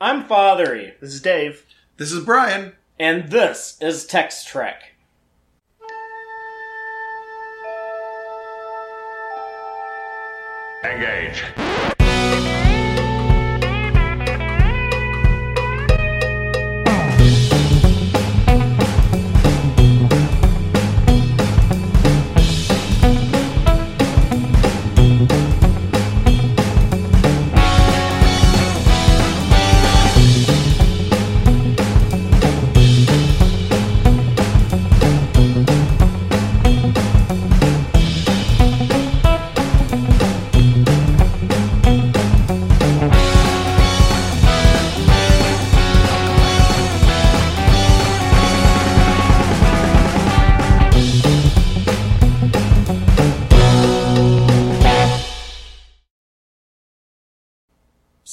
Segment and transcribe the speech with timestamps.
[0.00, 1.64] I'm Fathery, This is Dave.
[1.96, 2.74] This is Brian.
[3.00, 4.92] and this is Text Trek.
[10.84, 11.42] Engage.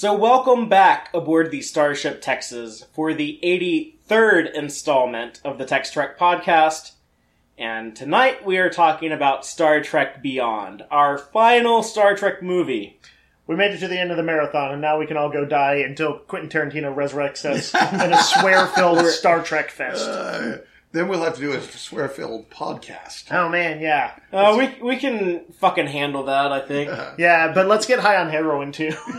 [0.05, 6.19] So, welcome back aboard the Starship Texas for the 83rd installment of the Text Trek
[6.19, 6.91] podcast.
[7.57, 12.99] And tonight we are talking about Star Trek Beyond, our final Star Trek movie.
[13.47, 15.43] We made it to the end of the marathon, and now we can all go
[15.43, 20.07] die until Quentin Tarantino resurrects us in a swear-filled Star Trek fest.
[20.07, 20.57] Uh,
[20.91, 23.25] then we'll have to do a swear-filled podcast.
[23.31, 26.91] oh man, yeah, Uh, we, we can fucking handle that, I think.
[27.17, 27.51] yeah.
[27.53, 28.91] But let's get high on heroin too.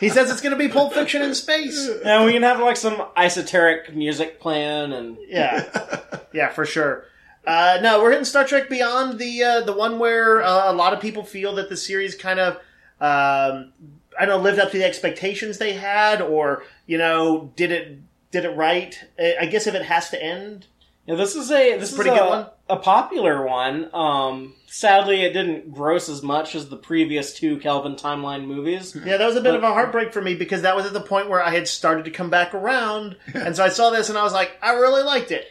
[0.00, 1.88] he says it's going to be Pulp Fiction in space.
[2.04, 6.00] And we can have like some esoteric music playing and Yeah,
[6.32, 7.04] yeah, for sure.
[7.46, 10.92] Uh, no, we're hitting Star Trek Beyond, the uh, the one where uh, a lot
[10.92, 12.54] of people feel that the series kind of,
[13.00, 13.72] um,
[14.18, 17.98] I don't know, lived up to the expectations they had, or you know, did it
[18.30, 18.98] did it right.
[19.18, 20.66] I I guess if it has to end,
[21.10, 22.46] Yeah, this is a this is pretty a, good one.
[22.68, 23.92] a popular one.
[23.92, 28.96] Um, sadly, it didn't gross as much as the previous two Kelvin timeline movies.
[29.04, 31.00] Yeah, that was a bit of a heartbreak for me because that was at the
[31.00, 34.16] point where I had started to come back around, and so I saw this and
[34.16, 35.46] I was like, I really liked it,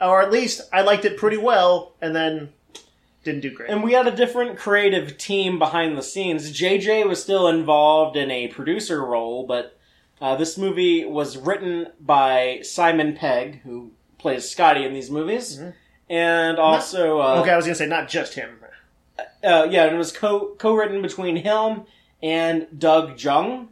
[0.00, 2.48] or at least I liked it pretty well, and then
[3.22, 3.70] didn't do great.
[3.70, 6.50] And we had a different creative team behind the scenes.
[6.50, 9.78] JJ was still involved in a producer role, but
[10.20, 13.92] uh, this movie was written by Simon Pegg, who
[14.24, 15.60] plays Scotty in these movies,
[16.08, 17.40] and also uh, Mm-hmm.
[17.42, 18.48] okay, I was gonna say not just him.
[19.44, 21.82] uh, yeah, and it was co co written between him
[22.22, 23.68] and Doug Jung,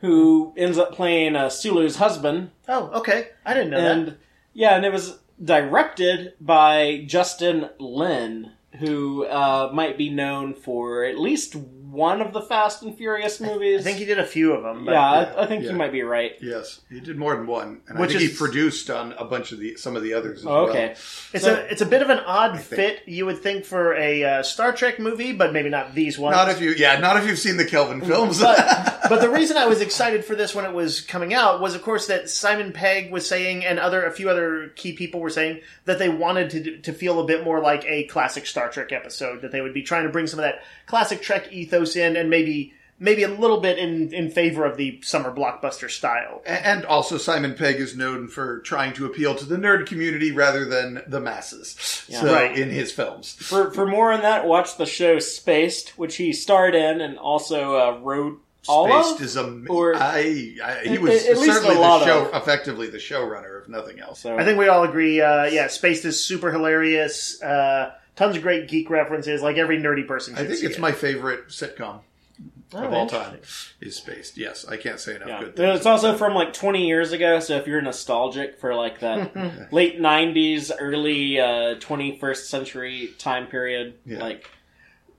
[0.00, 4.16] who ends up playing uh, Sulu's husband, Oh, okay, I didn't know and that.
[4.52, 8.50] yeah, and it was directed by Justin Lin,
[8.80, 11.56] who uh, might be known for at least
[11.94, 13.80] one of the Fast and Furious movies.
[13.80, 14.84] I think he did a few of them.
[14.84, 15.00] But, yeah,
[15.36, 15.70] I, I think Yeah.
[15.70, 16.32] you might be right.
[16.40, 19.24] Yes, he did more than one, and Which I think is- he produced on a
[19.24, 20.68] bunch of the some of the others as Oh, well.
[20.70, 20.90] okay.
[21.32, 23.00] it's So- a it's a bit of an odd fit.
[23.06, 26.34] You would think for a uh, Star Trek movie, but maybe not these ones.
[26.36, 28.40] Not if you, yeah, not if you've seen the Kelvin films.
[28.40, 31.74] but but the reason I was excited for this when it was coming out was,
[31.74, 35.30] of course, that Simon Pegg was saying, and other a few other key people were
[35.30, 38.92] saying that they wanted to to feel a bit more like a classic Star Trek
[38.92, 39.42] episode.
[39.42, 42.30] That they would be trying to bring some of that classic Trek ethos in, and
[42.30, 46.42] maybe maybe a little bit in in favor of the summer blockbuster style.
[46.46, 50.64] and also, Simon Pegg is known for trying to appeal to the nerd community rather
[50.64, 51.74] than the masses.
[52.08, 52.56] so, Right.
[52.56, 56.74] in his films, For for more on that, watch the show Spaced, which he starred
[56.74, 59.22] in and also uh, wrote all Spaced of.
[59.26, 59.62] is a.
[59.68, 62.34] or- I, I, he was at least certainly a lot the show, of.
[62.42, 64.20] effectively the showrunner, if nothing else.
[64.20, 65.20] So I think we all agree.
[65.20, 67.42] Uh, yeah, Spaced is super hilarious.
[67.42, 70.34] Uh, tons of great geek references, like every nerdy person.
[70.34, 70.80] I think see it's it.
[70.80, 72.00] my favorite sitcom
[72.72, 73.38] Oh, of all time.
[73.80, 74.36] Is Spaced?
[74.36, 75.40] Yes, I can't say enough Yeah.
[75.40, 75.76] good things.
[75.78, 80.00] It's also from like 20 years ago, so if you're nostalgic for like that late
[80.00, 84.18] 90s, early uh, 21st century time period, Yeah.
[84.18, 84.50] like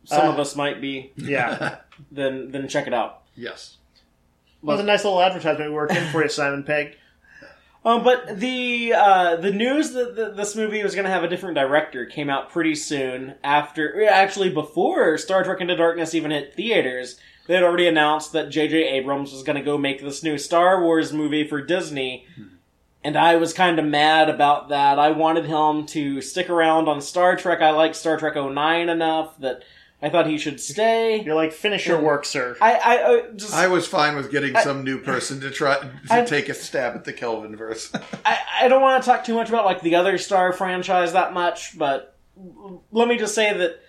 [0.03, 1.77] some Uh, of us might be, Yeah.
[2.11, 3.21] then then check it out.
[3.35, 3.77] yes.
[4.61, 6.97] Well, it was a nice little advertisement we worked in for you, Simon Pegg.
[7.85, 11.29] Um, but the uh, the news that th this movie was going to have a
[11.29, 16.55] different director came out pretty soon after, actually before Star Trek Into Darkness even hit
[16.55, 17.19] theaters.
[17.45, 18.87] They had already announced that J.J.
[18.87, 22.25] Abrams was going to go make this new Star Wars movie for Disney,
[23.03, 24.97] and I was kind of mad about that.
[24.97, 27.61] I wanted him to stick around on Star Trek.
[27.61, 29.61] I like Star Trek 09 enough that
[30.01, 31.21] I thought he should stay.
[31.21, 32.55] You're like, finish your work, sir.
[32.61, 35.91] I, I, I just I was fine with getting some new person to try to
[36.09, 37.91] I- take a stab at the Kelvin verse.
[38.25, 41.33] I, I don't want to talk too much about like the other Star franchise that
[41.33, 42.17] much, but
[42.91, 43.79] let me just say that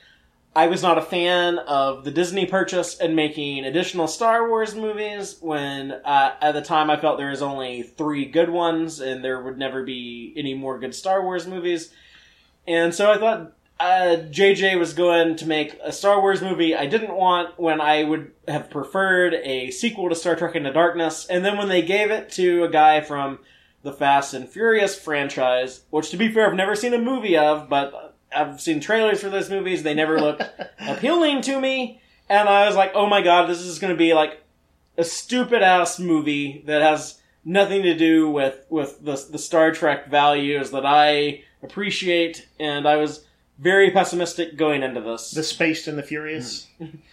[0.54, 5.36] I was not a fan of the Disney purchase and making additional Star Wars movies
[5.40, 9.42] when uh, at the time I felt there was only three good ones and there
[9.42, 11.92] would never be any more good Star Wars movies.
[12.66, 16.86] And so I thought uh, JJ was going to make a Star Wars movie I
[16.86, 21.26] didn't want when I would have preferred a sequel to Star Trek Into Darkness.
[21.26, 23.38] And then when they gave it to a guy from
[23.82, 27.68] the Fast and Furious franchise, which to be fair, I've never seen a movie of,
[27.68, 29.82] but I've seen trailers for those movies.
[29.82, 30.42] They never looked
[30.80, 32.00] appealing to me.
[32.30, 34.42] And I was like, oh my god, this is going to be like
[34.96, 40.08] a stupid ass movie that has nothing to do with, with the, the Star Trek
[40.08, 42.48] values that I appreciate.
[42.58, 43.26] And I was
[43.58, 45.30] very pessimistic going into this.
[45.30, 46.66] The Spaced and the Furious.
[46.80, 46.98] Mm-hmm.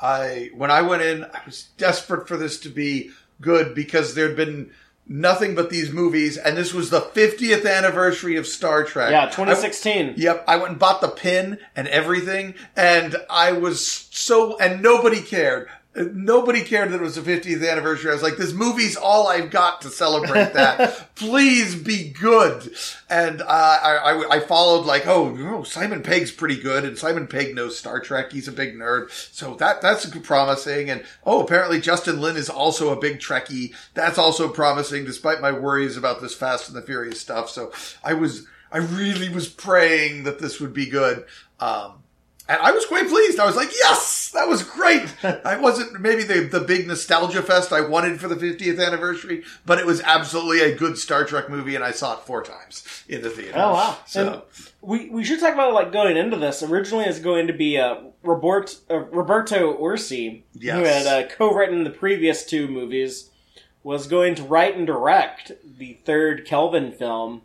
[0.00, 3.10] I when I went in, I was desperate for this to be
[3.40, 4.70] good because there'd been
[5.08, 9.10] nothing but these movies, and this was the 50th anniversary of Star Trek.
[9.10, 10.14] yeah, I- 2016.
[10.16, 15.20] Yep, I went and bought the pin and everything, and I was so, and nobody
[15.22, 15.68] cared.
[15.96, 18.10] Nobody cared that it was the 50th anniversary.
[18.10, 21.14] I was like, this movie's all I've got to celebrate that.
[21.16, 22.72] Please be good.
[23.10, 27.26] And uh, I, I, I followed like, oh, oh, Simon Pegg's pretty good, and Simon
[27.26, 28.32] Pegg knows Star Trek.
[28.32, 30.90] He's a big nerd, so that that's promising.
[30.90, 33.74] And oh, apparently Justin Lin is also a big Trekkie.
[33.94, 37.50] That's also promising, despite my worries about this Fast and the Furious stuff.
[37.50, 37.72] So
[38.04, 41.24] I was, I really was praying that this would be good.
[41.58, 42.02] Um,
[42.48, 43.38] and I was quite pleased.
[43.38, 45.14] I was like, yes, that was great.
[45.44, 49.78] I wasn't maybe the, the big nostalgia fest I wanted for the 50th anniversary, but
[49.78, 53.22] it was absolutely a good Star Trek movie, and I saw it four times in
[53.22, 53.54] the theater.
[53.56, 53.98] Oh, wow.
[54.06, 54.44] So,
[54.80, 56.62] We we should talk about like going into this.
[56.62, 60.76] Originally, it's going to be uh, Robert, uh, Roberto Orci, Yes.
[60.76, 63.30] who had uh, co-written the previous two movies,
[63.82, 67.42] was going to write and direct the third Kelvin film,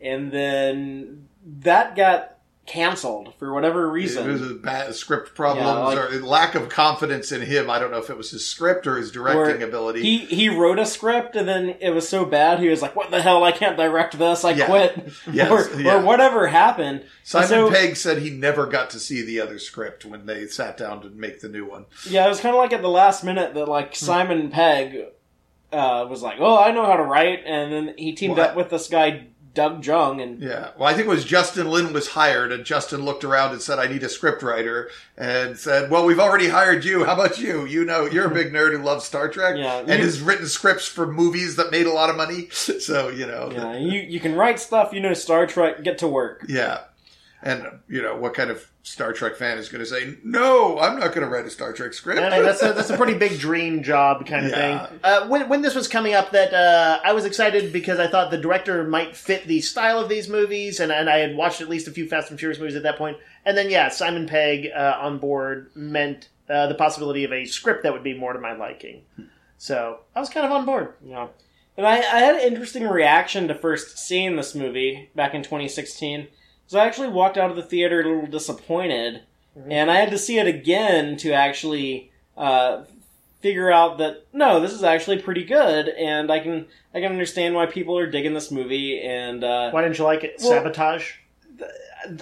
[0.00, 2.35] and then that got
[2.66, 4.30] canceled for whatever it reason.
[4.30, 7.70] was a bad script problems Yeah, like- or lack of confidence in him.
[7.70, 10.02] I don't know if it was his script or his directing ability.
[10.02, 13.10] He he wrote a script and then it was so bad he was like, "What
[13.10, 13.44] the hell?
[13.44, 14.44] I can't direct this.
[14.44, 14.66] I Yeah.
[14.66, 15.96] quit." Yes, or, yeah.
[15.96, 17.04] or whatever happened.
[17.22, 20.76] Simon so- Pegg said he never got to see the other script when they sat
[20.76, 21.86] down to make the new one.
[22.08, 24.04] Yeah, it was kind of like at the last minute that like Hmm.
[24.04, 25.04] Simon Pegg
[25.72, 28.50] uh, was like, "Oh, I know how to write," and then he teamed What?
[28.50, 30.68] up with this guy Doug Jung, and Yeah.
[30.78, 33.80] Well, I think it was Justin Lin was hired, and Justin looked around and said,
[33.80, 37.04] "I need a script writer," and said, "Well, we've already hired you.
[37.04, 37.64] How about you?
[37.64, 40.86] You know, you're a big nerd who loves Star Trek, Yeah, and has written scripts
[40.86, 42.48] for movies that made a lot of money.
[42.86, 44.92] So you know, know, you you can write stuff.
[44.92, 45.82] You know Star Trek.
[45.82, 46.44] Get to work.
[46.48, 46.80] yeah."
[47.46, 50.98] And you know, what kind of Star Trek fan is going to say, "No, I'm
[50.98, 53.14] not going to write a Star Trek script." I mean, that's a that's a pretty
[53.14, 54.86] big dream job kind of Yeah.
[54.86, 55.00] thing.
[55.04, 58.30] Uh, when when this was coming up, that uh, I was excited because I thought
[58.32, 61.68] the director might fit the style of these movies, and and I had watched at
[61.68, 63.16] least a few Fast and Furious movies at that point.
[63.44, 67.84] And then yeah, Simon Pegg uh, on board meant uh, the possibility of a script
[67.84, 69.02] that would be more to my liking.
[69.58, 70.94] So I was kind of on board.
[71.04, 71.28] Yeah.
[71.76, 76.28] And I, I had an interesting reaction to first seeing this movie back in 2016.
[76.66, 79.22] So I actually walked out of the theater a little disappointed,
[79.68, 82.82] and I had to see it again to actually uh,
[83.40, 87.54] figure out that no, this is actually pretty good, and I can I can understand
[87.54, 89.00] why people are digging this movie.
[89.00, 90.36] And uh, Why didn't you like it?
[90.40, 91.12] Well- Sabotage.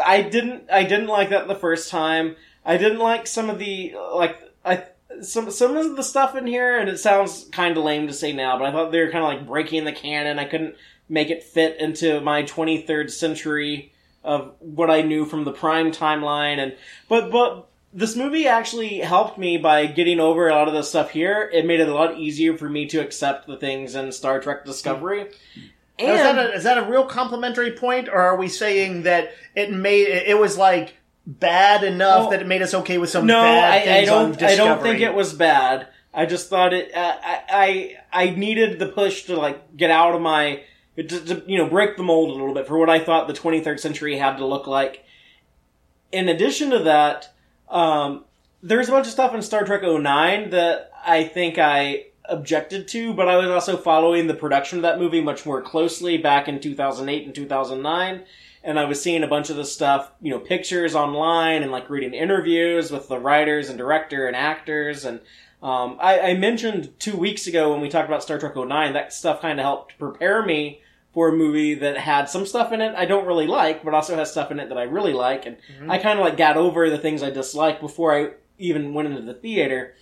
[0.02, 2.36] I didn't I didn't like that the first time.
[2.64, 4.84] I didn't like some of the like I
[5.22, 8.32] some some of the stuff in here, and it sounds kind of lame to say
[8.32, 10.38] now, but I thought they were kind of like breaking the canon.
[10.38, 10.76] I couldn't
[11.08, 13.92] make it fit into my 23rd century
[14.24, 16.76] of what I knew from the Prime timeline, and
[17.08, 21.10] but but this movie actually helped me by getting over a lot of the stuff
[21.10, 21.48] here.
[21.52, 24.64] It made it a lot easier for me to accept the things in Star Trek
[24.64, 25.30] Discovery.
[26.00, 29.32] Now, is, that a, is that a real complimentary point, or are we saying that
[29.54, 33.26] it made it, was like bad enough Well, that it made us okay with some
[33.26, 34.42] no, bad I, I things on don't.
[34.42, 35.86] I don't think it was bad.
[36.12, 36.92] I just thought it.
[36.92, 40.64] Uh, I, I I needed the push to like get out of my
[40.96, 43.34] to, to you know break the mold a little bit for what I thought the
[43.34, 45.04] 23rd century had to look like.
[46.12, 47.34] In addition to that,
[47.68, 48.24] um,
[48.62, 53.12] there's a bunch of stuff in Star Trek 09 that I think I objected to,
[53.12, 56.60] but I was also following the production of that movie much more closely back in
[56.60, 58.24] 2008 and 2009
[58.64, 61.90] and I was seeing a bunch of the stuff, you know, pictures online and like
[61.90, 65.04] reading interviews with the writers and director and actors.
[65.04, 65.20] And
[65.62, 69.12] um, I, I mentioned two weeks ago when we talked about Star Trek 09, that
[69.12, 70.80] stuff kind of helped prepare me
[71.14, 74.16] for a movie that had some stuff in it I don't really like, but also
[74.16, 75.46] has stuff in it that I really like.
[75.46, 75.56] And
[75.88, 79.22] I kind of like got over the things I dislike before I even went into
[79.22, 79.94] the theater.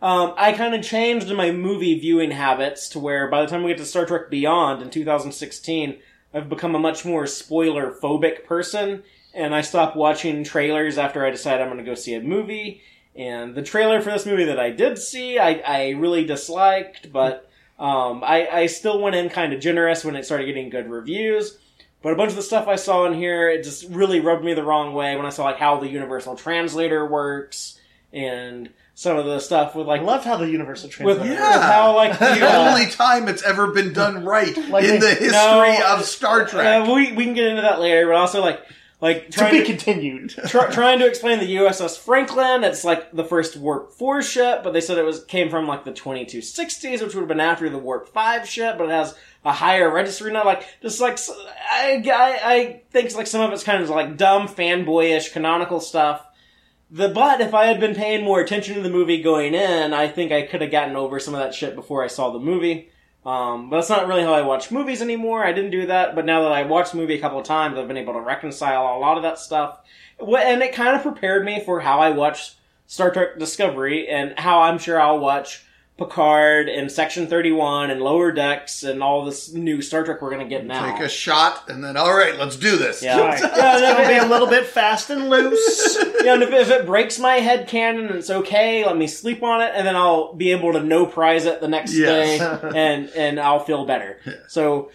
[0.00, 3.70] Um, I kind of changed my movie viewing habits to where by the time we
[3.70, 5.98] get to Star Trek Beyond in 2016,
[6.34, 11.30] I've become a much more spoiler phobic person, and I stopped watching trailers after I
[11.30, 12.82] decide I'm going to go see a movie.
[13.14, 17.50] And the trailer for this movie that I did see, I, I really disliked, but
[17.78, 21.58] um, I, I still went in kind of generous when it started getting good reviews.
[22.02, 24.54] But a bunch of the stuff I saw in here, it just really rubbed me
[24.54, 27.80] the wrong way when I saw like how the universal translator works
[28.12, 31.20] and some of the stuff with I like love how the Universal Translator.
[31.20, 31.60] with Yeah.
[31.60, 35.30] how like the uh, only time it's ever been done right Like in the history
[35.32, 36.88] No, of Star Trek.
[36.88, 38.60] uh, we we can get into that later, but also like
[39.00, 40.30] like to be to, continued.
[40.46, 42.64] try, trying to explain the USS Franklin.
[42.64, 45.84] It's like the first Warp Four ship, but they said it was came from like
[45.84, 49.52] the 2260s, which would have been after the Warp Five ship, but it has a
[49.52, 50.44] higher registry now.
[50.44, 51.18] Like just like
[51.70, 52.02] I,
[52.42, 56.26] I think like some of it's kind of like dumb fanboyish canonical stuff.
[56.90, 60.08] The but if I had been paying more attention to the movie going in, I
[60.08, 62.90] think I could have gotten over some of that shit before I saw the movie.
[63.26, 65.44] Um, but that's not really how I watch movies anymore.
[65.44, 67.76] I didn't do that, but now that I watched the movie a couple of times,
[67.76, 69.80] I've been able to reconcile a lot of that stuff.
[70.20, 72.54] And it kind of prepared me for how I watch
[72.86, 75.65] Star Trek Discovery and how I'm sure I'll watch
[75.98, 80.46] Picard and Section 31 and Lower Decks and all this new Star Trek we're going
[80.46, 80.92] to get now.
[80.92, 83.02] Take a shot and then, all right, let's do this.
[83.02, 83.18] Yeah.
[83.20, 83.40] Right.
[83.56, 85.96] Yeah, it's no, gonna be a little bit fast and loose.
[86.22, 89.42] yeah, and if, if it breaks my head canon and it's okay, let me sleep
[89.42, 92.38] on it, and then I'll be able to no prize it the next Yes.
[92.38, 94.20] day, and and I'll feel better.
[94.48, 94.90] So,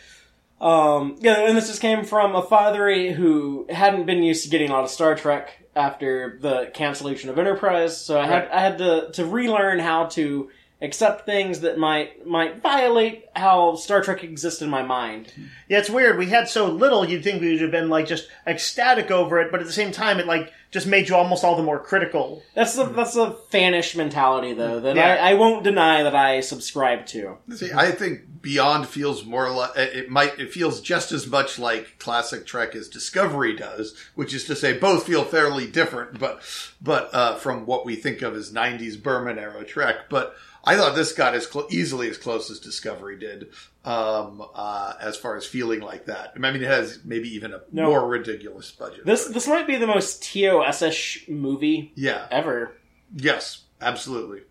[0.59, 4.69] um, yeah, and this just came from a father who hadn't been used to getting
[4.69, 8.51] a lot of Star Trek after the cancellation of Enterprise, so I had Right.
[8.51, 10.49] I had to to relearn how to
[10.81, 15.31] accept things that might might violate how Star Trek exists in my mind.
[15.67, 16.17] Yeah, it's weird.
[16.17, 19.51] We had so little, you'd think we would have been like just ecstatic over it,
[19.51, 22.41] but at the same time, it like just made you almost all the more critical.
[22.55, 25.17] That's the that's a fanish mentality though that Yeah.
[25.21, 27.37] I, I won't deny that I subscribe to.
[27.55, 30.39] See, I think Beyond feels more like it might.
[30.39, 34.73] It feels just as much like classic Trek as Discovery does, which is to say,
[34.77, 36.41] both feel fairly different, but
[36.81, 40.09] but uh, from what we think of as '90s Berman era Trek.
[40.09, 43.47] But I thought this got as clo- easily as close as Discovery did,
[43.83, 46.33] um, uh, as far as feeling like that.
[46.35, 47.87] I mean, it has maybe even a No.
[47.89, 49.05] more ridiculous budget.
[49.05, 52.73] This this might be the most TOS-ish movie yeah, ever.
[53.15, 54.41] yes, absolutely.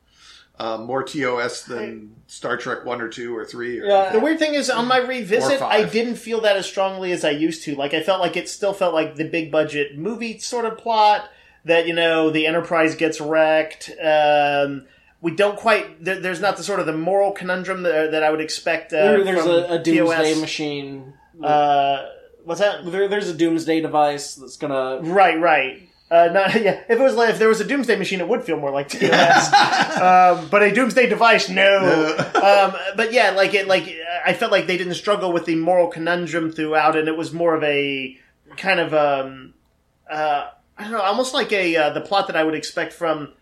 [0.58, 3.80] Uh, more TOS than Star Trek one or two or three.
[3.80, 4.12] Or Yeah.
[4.12, 5.62] The weird thing is, on my revisit.
[5.62, 7.74] I didn't feel that as strongly as I used to.
[7.74, 11.30] Like, I felt like it still felt like the big budget movie sort of plot
[11.64, 13.90] that, you know, the Enterprise gets wrecked.
[14.04, 14.86] Um,
[15.20, 18.30] we don't quite, there, there's not the sort of the moral conundrum that, that I
[18.30, 18.92] would expect.
[18.92, 20.40] Uh, There, there's from a, a doomsday TOS.
[20.40, 21.14] machine.
[21.42, 22.06] Uh,
[22.44, 22.84] what's that?
[22.90, 25.00] there, there's a doomsday device that's gonna.
[25.02, 25.88] Right, right.
[26.10, 26.80] Uh, not, yeah.
[26.88, 28.88] If it was like, if there was a doomsday machine, it would feel more like
[28.90, 29.52] TOS.
[30.00, 32.16] um, but a doomsday device, no.
[32.34, 35.88] um, but yeah, like it, like I felt like they didn't struggle with the moral
[35.88, 38.18] conundrum throughout, and it was more of a
[38.56, 39.54] kind of um,
[40.10, 43.34] uh, I don't know, almost like a uh, the plot that I would expect from.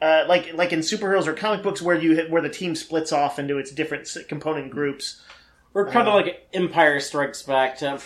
[0.00, 3.38] Uh, like like in superheroes or comic books where you where the team splits off
[3.38, 5.20] into its different component groups.
[5.72, 7.78] We're kind of like Empire Strikes Back.
[7.78, 8.00] To,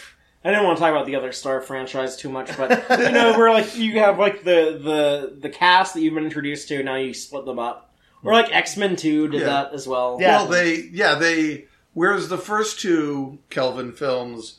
[0.45, 3.35] I didn't want to talk about the other Star franchise too much, but you know,
[3.39, 6.97] we're like you have like the the the cast that you've been introduced to, now
[6.97, 7.95] you split them up.
[8.25, 9.47] Or like X Men Two did Yeah.
[9.47, 10.17] that as well.
[10.21, 10.39] Yeah.
[10.39, 14.59] Well, they yeah they whereas the first two Kelvin films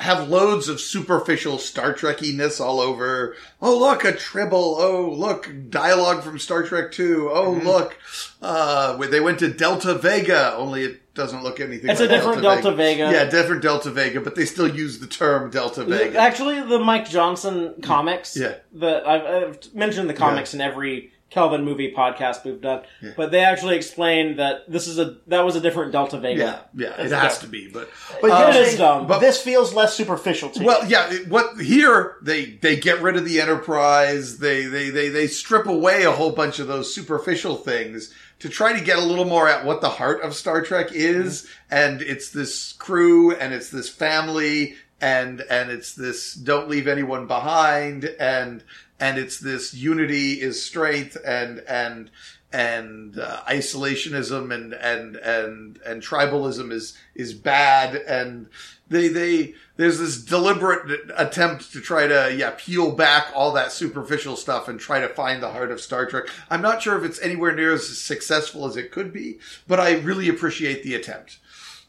[0.00, 3.34] have loads of superficial Star Trekiness all over.
[3.60, 4.76] Oh look, a tribble.
[4.78, 7.28] Oh look, dialogue from Star Trek Two.
[7.32, 7.66] Oh Mm-hmm.
[7.66, 7.96] look,
[8.40, 10.54] uh, where they went to Delta Vega.
[10.54, 11.90] Only it doesn't look anything.
[11.90, 13.10] It's like a different Delta Vega.
[13.10, 16.16] Yeah, different Delta Vega, but they still use the term Delta Vega.
[16.18, 18.36] Actually, the Mike Johnson comics.
[18.36, 18.54] Yeah.
[18.72, 22.82] The I've, I've mentioned the comics in every Kelvin movie podcast we've done,
[23.16, 26.64] but they actually explained that this is a that was a different Delta Vega.
[26.74, 27.40] yeah, yeah, it has dumb.
[27.42, 27.90] to be, but
[28.22, 29.06] But you're it is dumb.
[29.06, 30.66] but- this feels less superficial to you.
[30.66, 31.12] Well, yeah.
[31.28, 34.38] What here they they get rid of the enterprise.
[34.38, 38.72] They they they they strip away a whole bunch of those superficial things to try
[38.72, 41.74] to get a little more at what the heart of Star Trek is, mm-hmm.
[41.74, 47.26] and it's this crew and it's this family and and it's this don't leave anyone
[47.26, 48.64] behind and
[49.00, 52.10] and it's this unity is strength and and
[52.52, 58.48] and uh, isolationism and and and and tribalism is is bad and
[58.88, 64.34] they they there's this deliberate attempt to try to yeah peel back all that superficial
[64.34, 66.28] stuff and try to find the heart of Star Trek.
[66.50, 69.98] I'm not sure if it's anywhere near as successful as it could be, but I
[69.98, 71.38] really appreciate the attempt.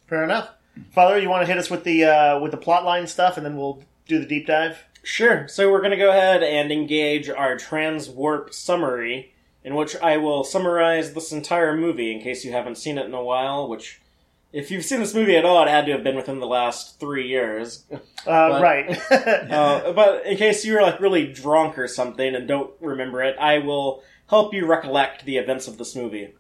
[0.08, 0.50] Fair enough.
[0.92, 3.46] Father, you want to hit us with the uh, with the plot line stuff, and
[3.46, 4.84] then we'll do the deep dive.
[5.04, 5.48] Sure.
[5.48, 10.44] So we're going to go ahead and engage our transwarp summary, in which I will
[10.44, 13.68] summarize this entire movie in case you haven't seen it in a while.
[13.68, 14.02] Which,
[14.52, 17.00] if you've seen this movie at all, it had to have been within the last
[17.00, 17.86] three years.
[18.28, 19.00] Uh, right.
[19.12, 23.38] uh, but in case you were like really drunk or something and don't remember it,
[23.40, 26.34] I will help you recollect the events of this movie.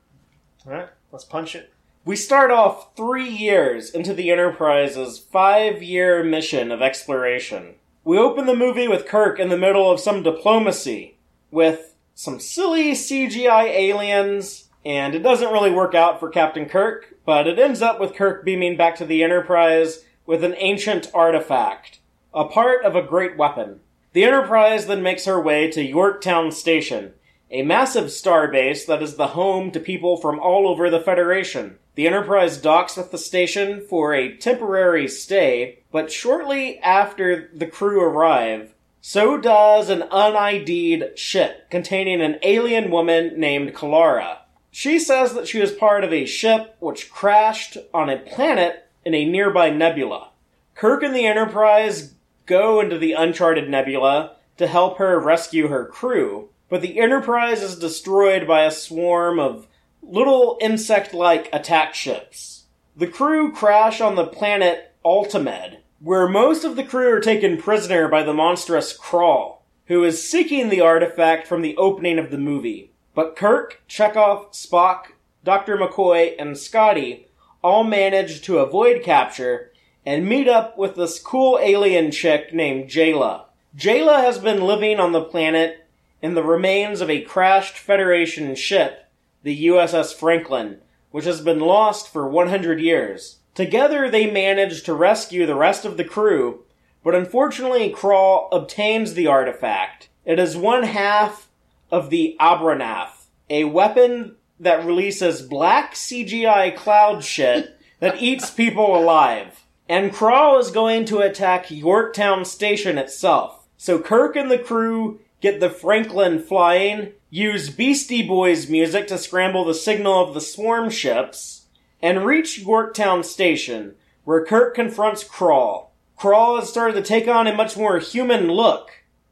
[0.65, 0.89] All right.
[1.09, 1.71] Let's punch it.
[2.05, 7.75] We start off three years into the Enterprise's five year mission of exploration.
[8.05, 11.17] We open the movie with Kirk in the middle of some diplomacy
[11.51, 17.45] with some silly CGI aliens, and it doesn't really work out for Captain Kirk, but
[17.45, 21.99] it ends up with Kirk beaming back to the Enterprise with an ancient artifact,
[22.33, 23.81] a part of a great weapon.
[24.13, 27.13] The Enterprise then makes her way to Yorktown Station,
[27.51, 31.77] a massive starbase that is the home to people from all over the Federation.
[31.95, 38.01] The Enterprise docks with the station for a temporary stay, but shortly after the crew
[38.01, 44.39] arrive, so does an unID'd ship containing an alien woman named Kalara.
[44.71, 49.15] She says that she was part of a ship which crashed on a planet in
[49.15, 50.29] a nearby nebula.
[50.75, 52.13] Kirk and the Enterprise
[52.45, 57.77] go into the uncharted nebula to help her rescue her crew, but the Enterprise is
[57.77, 59.67] destroyed by a swarm of
[60.01, 62.65] little insect like attack ships.
[62.95, 68.07] The crew crash on the planet Altamid, where most of the crew are taken prisoner
[68.07, 72.91] by the monstrous Krall, who is seeking the artifact from the opening of the movie.
[73.15, 75.77] But Kirk, Chekhov, Spock, Dr.
[75.77, 77.27] McCoy, and Scotty
[77.63, 79.71] all manage to avoid capture
[80.05, 83.45] and meet up with this cool alien chick named Jaylah.
[83.77, 85.85] Jaylah has been living on the planet
[86.21, 89.09] in the remains of a crashed Federation ship,
[89.43, 90.79] the USS Franklin,
[91.11, 93.39] which has been lost for 100 years.
[93.55, 96.63] Together they manage to rescue the rest of the crew,
[97.03, 100.09] but unfortunately Krall obtains the artifact.
[100.25, 101.49] It is one half
[101.91, 109.63] of the Abronath, a weapon that releases black CGI cloud shit that eats people alive.
[109.87, 113.65] And Krall is going to attack Yorktown Station itself.
[113.77, 119.63] So Kirk and the crew get the Franklin flying, use Beastie Boys music to scramble
[119.65, 121.65] the signal of the swarm ships,
[122.01, 125.87] and reach Yorktown Station, where Kirk confronts Krall.
[126.17, 128.91] Krall has started to take on a much more human look.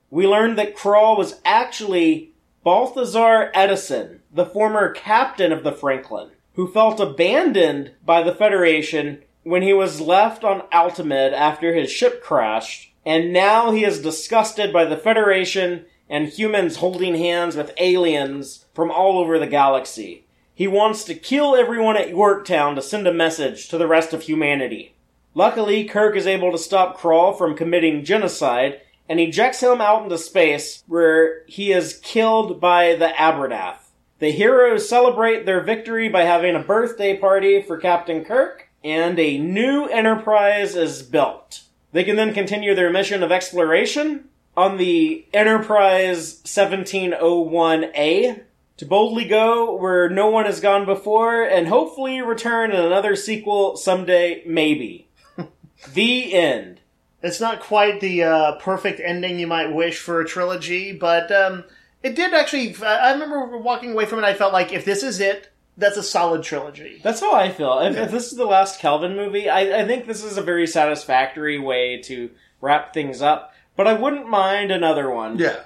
[0.10, 2.32] We learned that Krall was actually
[2.64, 9.62] Balthazar Edison, the former captain of the Franklin, who felt abandoned by the Federation when
[9.62, 14.84] he was left on Altamid after his ship crashed, and now he is disgusted by
[14.84, 20.25] the Federation and humans holding hands with aliens from all over the galaxy.
[20.53, 24.24] He wants to kill everyone at Yorktown to send a message to the rest of
[24.24, 24.96] humanity.
[25.33, 30.17] Luckily, Kirk is able to stop Krall from committing genocide and ejects him out into
[30.17, 33.91] space where he is killed by the Abronath.
[34.20, 39.37] The heroes celebrate their victory by having a birthday party for Captain Kirk, and a
[39.37, 41.61] new Enterprise is built.
[41.91, 48.41] They can then continue their mission of exploration on the Enterprise 1701A
[48.77, 53.77] to boldly go where no one has gone before and hopefully return in another sequel
[53.77, 55.07] someday, maybe.
[55.93, 56.79] the end.
[57.22, 61.63] It's not quite the uh, perfect ending you might wish for a trilogy, but um,
[62.01, 62.75] it did actually.
[62.83, 64.25] I remember walking away from it.
[64.25, 67.00] I felt like if this is it, that's a solid trilogy.
[67.03, 67.79] That's how I feel.
[67.79, 70.67] If, if this is the last Kelvin movie, I, I think this is a very
[70.67, 72.29] satisfactory way to
[72.61, 73.53] wrap things up.
[73.77, 75.37] But I wouldn't mind another one.
[75.40, 75.61] Yeah,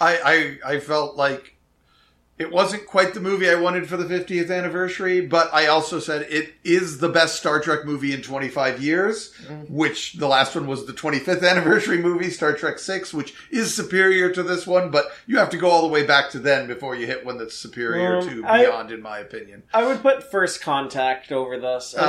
[0.00, 1.56] I, I I felt like
[2.38, 6.22] it wasn't quite the movie I wanted for the 50th anniversary, but I also said
[6.30, 9.34] it is the best Star Trek movie in 25 years,
[9.68, 14.32] which the last one was the 25th anniversary movie, Star Trek 6, which is superior
[14.32, 16.96] to this one, but you have to go all the way back to then before
[16.96, 19.64] you hit one that's superior Um, to I- Beyond, in my opinion.
[19.74, 21.94] I would put First Contact over this.
[21.94, 22.00] Uh,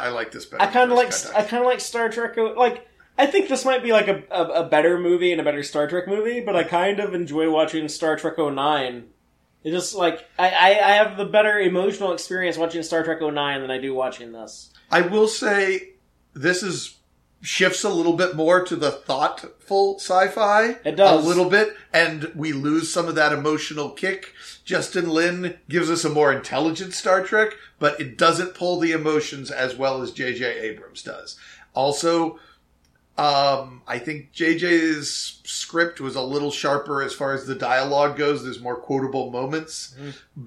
[0.00, 0.64] I, I like this better.
[0.64, 2.36] I kind of like First I kind of like Star Trek.
[2.36, 2.88] Like
[3.20, 5.86] I think this might be like a, a a better movie and a better Star
[5.86, 9.08] Trek movie, but I kind of enjoy watching Star Trek 09.
[9.62, 13.60] It just like I, I, I have the better emotional experience watching Star Trek 09
[13.60, 14.70] than I do watching this.
[14.90, 15.90] I will say
[16.32, 16.96] this is
[17.42, 20.76] shifts a little bit more to the thoughtful sci-fi.
[20.84, 21.24] It does.
[21.24, 24.32] a little bit, and we lose some of that emotional kick.
[24.64, 29.50] Justin Lin gives us a more intelligent Star Trek, but it doesn't pull the emotions
[29.50, 30.60] as well as J.J.
[30.60, 31.36] Abrams does.
[31.74, 32.38] Also,
[33.20, 38.42] um, I think JJ's script was a little sharper as far as the dialogue goes.
[38.42, 39.94] There's more quotable moments.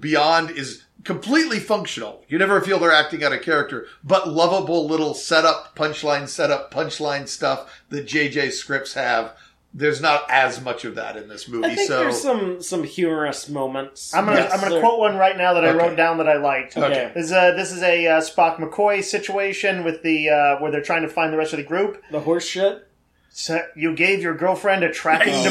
[0.00, 2.24] Beyond is completely functional.
[2.28, 7.28] You never feel they're acting out a character, but lovable little setup, punchline, setup, punchline
[7.28, 9.36] stuff that JJ's scripts have.
[9.76, 11.66] There's not as much of that in this movie.
[11.66, 14.14] I think so there's some some humorous moments.
[14.14, 14.52] I'm gonna Yes.
[14.52, 15.78] I'm gonna There- quote one right now that I Okay.
[15.78, 16.76] wrote down that I liked.
[16.76, 17.10] Okay.
[17.12, 20.80] This is a, this is a uh, Spock McCoy situation with the uh, where they're
[20.80, 22.00] trying to find the rest of the group.
[22.12, 22.86] the horse shit.
[23.30, 25.32] So you gave your girlfriend a tracking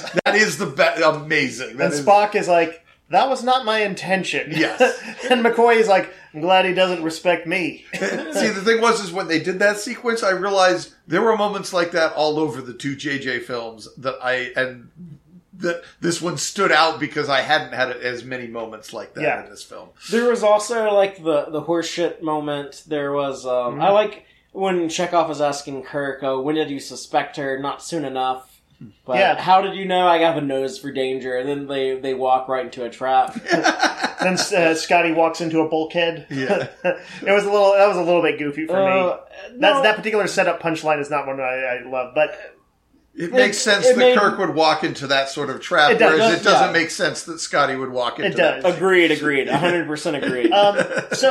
[0.00, 1.02] device, that is the best.
[1.02, 1.76] Amazing.
[1.76, 4.50] That and is- Spock is like, that was not my intention.
[4.50, 4.80] Yes.
[5.30, 7.84] and McCoy is like, I'm glad he doesn't respect me.
[7.94, 8.00] See,
[8.48, 11.92] the thing was, is when they did that sequence, I realized there were moments like
[11.92, 14.90] that all over the two JJ films that I and
[15.54, 19.42] that this one stood out because I hadn't had as many moments like that Yeah.
[19.44, 19.88] in this film.
[20.10, 22.84] There was also like the the horseshit moment.
[22.86, 27.36] There was um, I like when Chekhov was asking Kirk, "Oh, when did you suspect
[27.38, 27.58] her?
[27.58, 28.57] Not soon enough."
[29.04, 29.40] But Yeah.
[29.40, 31.36] how did you know I have a nose for danger?
[31.36, 33.34] And then they they walk right into a trap.
[34.22, 36.26] then uh, Scotty walks into a bulkhead.
[36.30, 36.68] Yeah.
[36.84, 37.72] it was a little.
[37.72, 38.78] That was a little bit goofy for me.
[39.00, 39.16] Uh,
[39.50, 42.38] That no, that particular setup punchline is not one I, I love, but
[43.16, 45.98] It makes sense it that made- Kirk would walk into that sort of trap, It
[45.98, 46.72] does, whereas does, it doesn't yeah.
[46.80, 48.62] make sense that Scotty would walk into It does.
[48.62, 48.76] that.
[48.76, 50.52] agreed, agreed, hundred percent agreed.
[50.52, 50.76] um,
[51.12, 51.30] so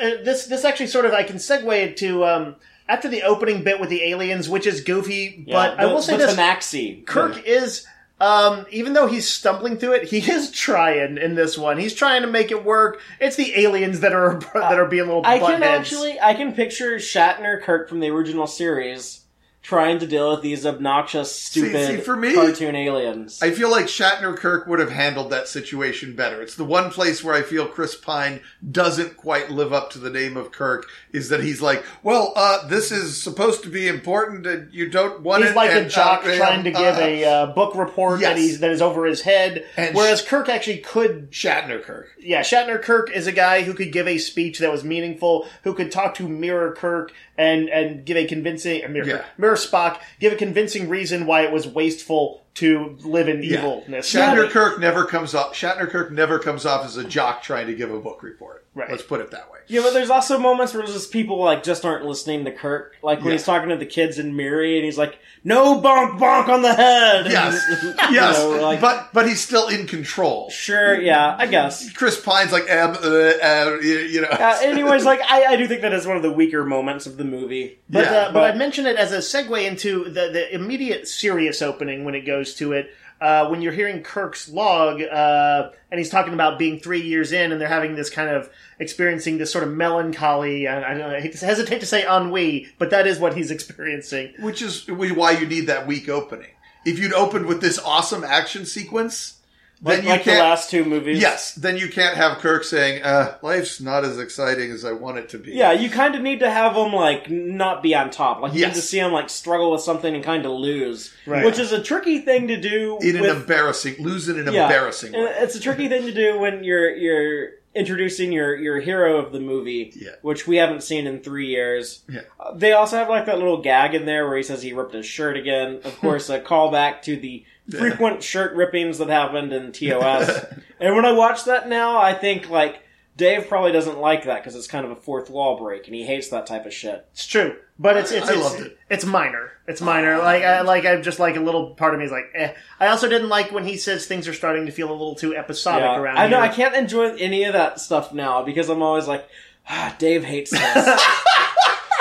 [0.00, 2.56] uh, this this actually sort of I can segue it to um,
[2.88, 6.16] after the opening bit with the aliens, which is goofy, Yeah, but I will say
[6.16, 7.06] the this: Teenaxi.
[7.06, 7.86] Kirk is.
[8.20, 11.78] Um, even though he's stumbling through it, he is trying in this one.
[11.78, 13.00] He's trying to make it work.
[13.20, 15.92] It's the aliens that are that are being a little I can heads.
[15.92, 19.20] actually, I can picture Shatner, Kirk from the original series,
[19.68, 23.38] trying to deal with these obnoxious, stupid see, for me- cartoon aliens.
[23.42, 26.40] I feel like Shatner Kirk would have handled that situation better.
[26.40, 28.40] It's the one place where I feel Chris Pine
[28.72, 32.66] doesn't quite live up to the name of Kirk is that he's like, well, uh,
[32.68, 35.56] this is supposed to be important and you don't want He's it.
[35.56, 38.70] like a jock uh, trying to give uh, a uh, book report that he's that
[38.70, 42.08] is over his head, And whereas Kirk actually could Shatner Kirk.
[42.18, 45.74] yeah, Shatner Kirk is a guy who could give a speech that was meaningful, who
[45.74, 49.24] could talk to Mirror Kirk and and give a convincing Mirror, Yeah.
[49.38, 53.58] Mirror Spock, give a convincing reason why it was wasteful to live in Yeah.
[53.58, 54.12] evilness.
[54.12, 55.54] Shatner Kirk never comes off.
[55.54, 58.64] Shatner Kirk never comes off as a jock trying to give a book report.
[58.78, 58.90] Right.
[58.90, 59.58] Let's put it that way.
[59.66, 62.94] Yeah, but there's also moments where just people like just aren't listening to Kirk.
[63.02, 63.32] Like when Yeah.
[63.32, 66.72] he's talking to the kids in Miri, and he's like, "No bonk bonk on the
[66.72, 70.48] head." Yes, You yes, know, like- but but he's still in control.
[70.50, 71.90] sure, yeah, I guess.
[71.92, 74.28] Chris Pine's like, um, uh, uh, you you know.
[74.28, 77.16] Uh, anyways, like I, I do think that is one of the weaker moments of
[77.16, 77.80] the movie.
[77.90, 81.08] But, Yeah, uh, but, but- I mentioned it as a segue into the, the immediate
[81.08, 82.90] serious opening when it goes to it.
[83.20, 87.50] Uh, when you're hearing Kirk's log, uh, and he's talking about being three years in,
[87.50, 90.68] and they're having this kind of experiencing this sort of melancholy.
[90.68, 94.34] I, I, I hesitate to say ennui, but that is what he's experiencing.
[94.38, 96.50] Which is why you need that weak opening.
[96.84, 99.37] If you'd opened with this awesome action sequence,
[99.80, 101.20] then Like, you like the last two movies.
[101.20, 105.18] yes, then you can't have Kirk saying, uh, "Life's not as exciting as I want
[105.18, 108.10] it to be." Yeah, you kind of need to have him like not be on
[108.10, 108.40] top.
[108.40, 108.74] Like you Yes.
[108.74, 111.44] need to see him like struggle with something and kind of lose, Right.
[111.44, 112.98] which is a tricky thing to do.
[113.00, 115.32] in an embarrassing, lose in an yeah, embarrassing way.
[115.38, 119.38] It's a tricky thing to do when you're you're introducing your your hero of the
[119.38, 120.12] movie, Yeah.
[120.22, 122.00] which we haven't seen in three years.
[122.08, 122.22] Yeah.
[122.40, 124.94] Uh, they also have like that little gag in there where he says he ripped
[124.94, 125.80] his shirt again.
[125.84, 130.44] Of course, a callback to the frequent shirt rippings that happened in TOS.
[130.80, 132.82] and when I watch that now, I think like.
[133.16, 136.04] Dave probably doesn't like that because it's kind of a fourth wall break, and he
[136.04, 137.04] hates that type of shit.
[137.10, 138.78] It's true, but it's it's I it's, loved it.
[138.88, 139.50] it's minor.
[139.66, 140.18] It's minor.
[140.18, 142.54] Like I like I'm just like a little part of me is like, eh.
[142.78, 145.34] I also didn't like when he says things are starting to feel a little too
[145.36, 145.98] episodic Yeah.
[145.98, 146.16] around.
[146.18, 146.44] I know here.
[146.48, 149.28] I can't enjoy any of that stuff now because I'm always like,
[149.68, 150.62] ah, Dave hates this.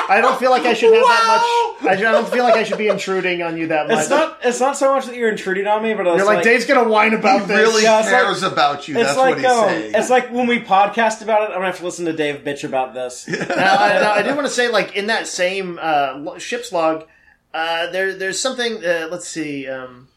[0.10, 1.98] I don't feel like I should have that much.
[1.98, 4.00] I I don't feel like I should be intruding on you that much.
[4.00, 4.40] it's not.
[4.44, 7.12] It's not so much that you're intruding on me, but You're like, Dave's gonna whine
[7.12, 7.58] He about this.
[7.58, 8.98] really Yeah, it's like- cares about you.
[8.98, 9.92] It's That's like what he's um, saying.
[9.96, 12.64] it's like when we podcast about it, I'm gonna have to listen to Dave bitch
[12.64, 13.28] about this.
[13.28, 17.06] now, I, now, I did want to say, like in that same uh, ship's log,
[17.54, 18.84] uh, there there's something.
[18.84, 19.68] Uh, let's see.
[19.68, 20.08] Um,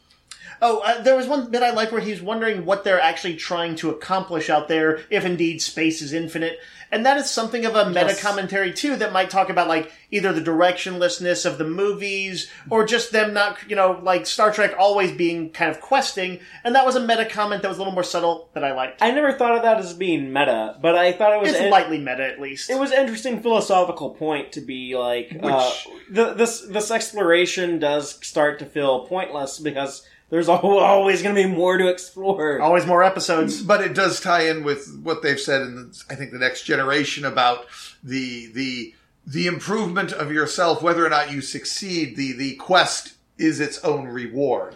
[0.63, 3.77] oh, uh, there was one bit I like where he's wondering what they're actually trying
[3.77, 6.59] to accomplish out there, if indeed space is infinite.
[6.93, 8.23] And that is something of a meta Yes.
[8.23, 13.13] commentary too that might talk about like either the directionlessness of the movies or just
[13.13, 16.41] them not, you know, like Star Trek always being kind of questing.
[16.65, 19.03] And that was a meta comment that was a little more subtle that I liked.
[19.03, 21.71] I never thought of that as being meta, but I thought it was It's in-
[21.71, 22.71] lightly meta at least.
[22.71, 25.71] it was an interesting philosophical point to be like uh,
[26.11, 31.49] the, this this exploration does start to feel pointless because there's always going to be
[31.49, 32.61] more to explore.
[32.61, 33.63] Always more episodes.
[33.63, 36.63] but it does tie in with what they've said in the, I think the next
[36.65, 37.67] generation about
[38.03, 38.95] the the
[39.27, 42.17] the improvement of yourself, whether or not you succeed.
[42.17, 44.75] The the quest is its own reward.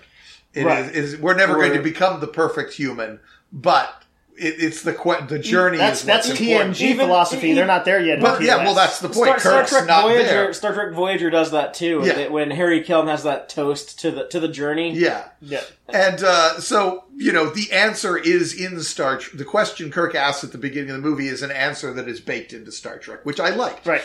[0.53, 0.95] It is Right.
[0.95, 3.21] is- we're never going to become the perfect human,
[3.53, 4.04] but
[4.37, 5.79] it, it's the que- the journey.
[5.79, 6.75] That's is what's that's important.
[6.77, 7.47] TNG Even- philosophy.
[7.49, 8.21] even- They're not there yet.
[8.21, 9.39] But yeah, well, that's the point.
[9.39, 10.53] Star, Star Kirk's Trek not Voyager, there.
[10.53, 12.03] Star Trek Voyager does that too.
[12.05, 12.15] Yeah.
[12.15, 14.93] that when Harry Kim has that toast to the to the journey.
[14.93, 15.25] Yeah.
[15.41, 15.61] yeah.
[15.89, 19.37] And uh, so, you know, the answer is in Star Trek.
[19.39, 22.21] The question Kirk asks at the beginning of the movie is an answer that is
[22.21, 23.87] baked into Star Trek, which I liked.
[23.87, 24.03] Right.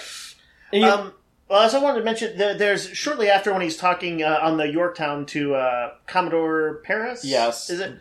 [0.72, 1.14] And you- Um,
[1.48, 4.68] well, as I wanted to mention, there's shortly after when he's talking uh, on the
[4.72, 7.26] Yorktown to uh, Commodore Paris.
[7.26, 7.72] Yes.
[7.72, 7.94] is it?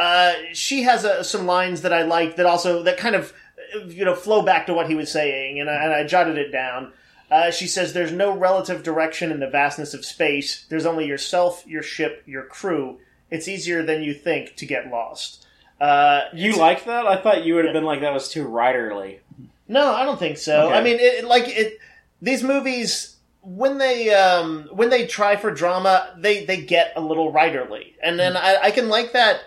[0.00, 3.32] Uh, she has uh, some lines that I like that also that kind of
[3.86, 6.50] you know flow back to what he was saying, and I, and I jotted it
[6.50, 6.92] down.
[7.30, 10.64] Uh, she says, "There's no relative direction in the vastness of space.
[10.68, 12.98] There's only yourself, your ship, your crew.
[13.30, 15.46] It's easier than you think to get lost."
[15.80, 17.06] Uh, You like that?
[17.06, 19.18] I thought you would have been like that was too writerly.
[19.68, 20.66] no, I don't think so.
[20.66, 20.76] Okay.
[20.78, 21.78] I mean, it, like it.
[22.22, 27.32] These movies, when they um, when they try for drama, they they get a little
[27.32, 29.40] writerly, and then I, I can like that.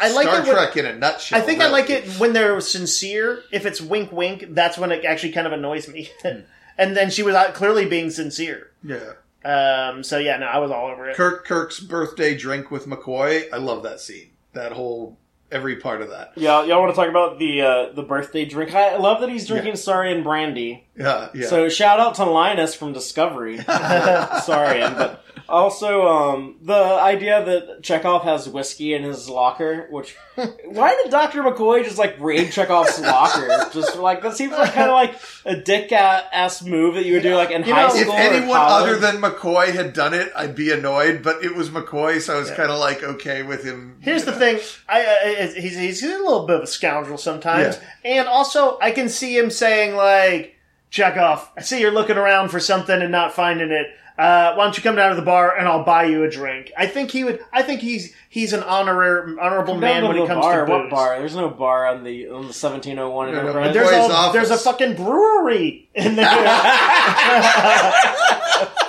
[0.00, 1.38] I like Star it when- Trek in a nutshell.
[1.38, 3.42] I think I like it when they're sincere.
[3.50, 6.10] If it's wink, wink, that's when it actually kind of annoys me.
[6.24, 8.70] and then she was out clearly being sincere.
[8.82, 9.14] Yeah.
[9.44, 11.16] Um, so yeah, no, I was all over it.
[11.16, 13.52] Kirk Kirk's birthday drink with McCoy.
[13.52, 14.30] I love that scene.
[14.54, 15.18] That whole
[15.50, 16.32] every part of that.
[16.36, 18.74] Yeah, y'all want to talk about the uh, the birthday drink?
[18.74, 20.83] I love that he's drinking Saurian brandy.
[20.96, 21.46] Yeah, yeah.
[21.48, 23.58] So shout out to Linus from Discovery.
[23.62, 29.88] Sorry, but also um, the idea that Chekhov has whiskey in his locker.
[29.90, 30.16] Which
[30.64, 33.48] why did Doctor McCoy just like raid Chekhov's locker?
[33.72, 37.22] Just like that seems like kind of like a dick ass move that you would
[37.24, 38.12] do like in You high know, if school.
[38.14, 38.88] or anyone college.
[38.90, 41.22] other than McCoy had done it, I'd be annoyed.
[41.24, 42.56] But it was McCoy, so I was Yeah.
[42.56, 43.96] kind of like okay with him.
[44.00, 48.28] Here's the thing: I, uh, he's he's a little bit of a scoundrel sometimes, and
[48.28, 50.53] also I can see him saying like,
[50.94, 53.88] "Chekhov, I see you're looking around for something and not finding it.
[54.16, 56.70] Uh, why don't you come down to the bar and I'll buy you a drink?"
[56.78, 57.40] I think he would.
[57.52, 60.66] I think he's he's an honorar, honorable man when it the comes bar.
[60.66, 61.18] to What bar?
[61.18, 63.74] There's no bar on the on the 1701 No, no, Enterprise.
[63.74, 64.32] There's Boy's a office.
[64.34, 66.26] there's a fucking brewery in there.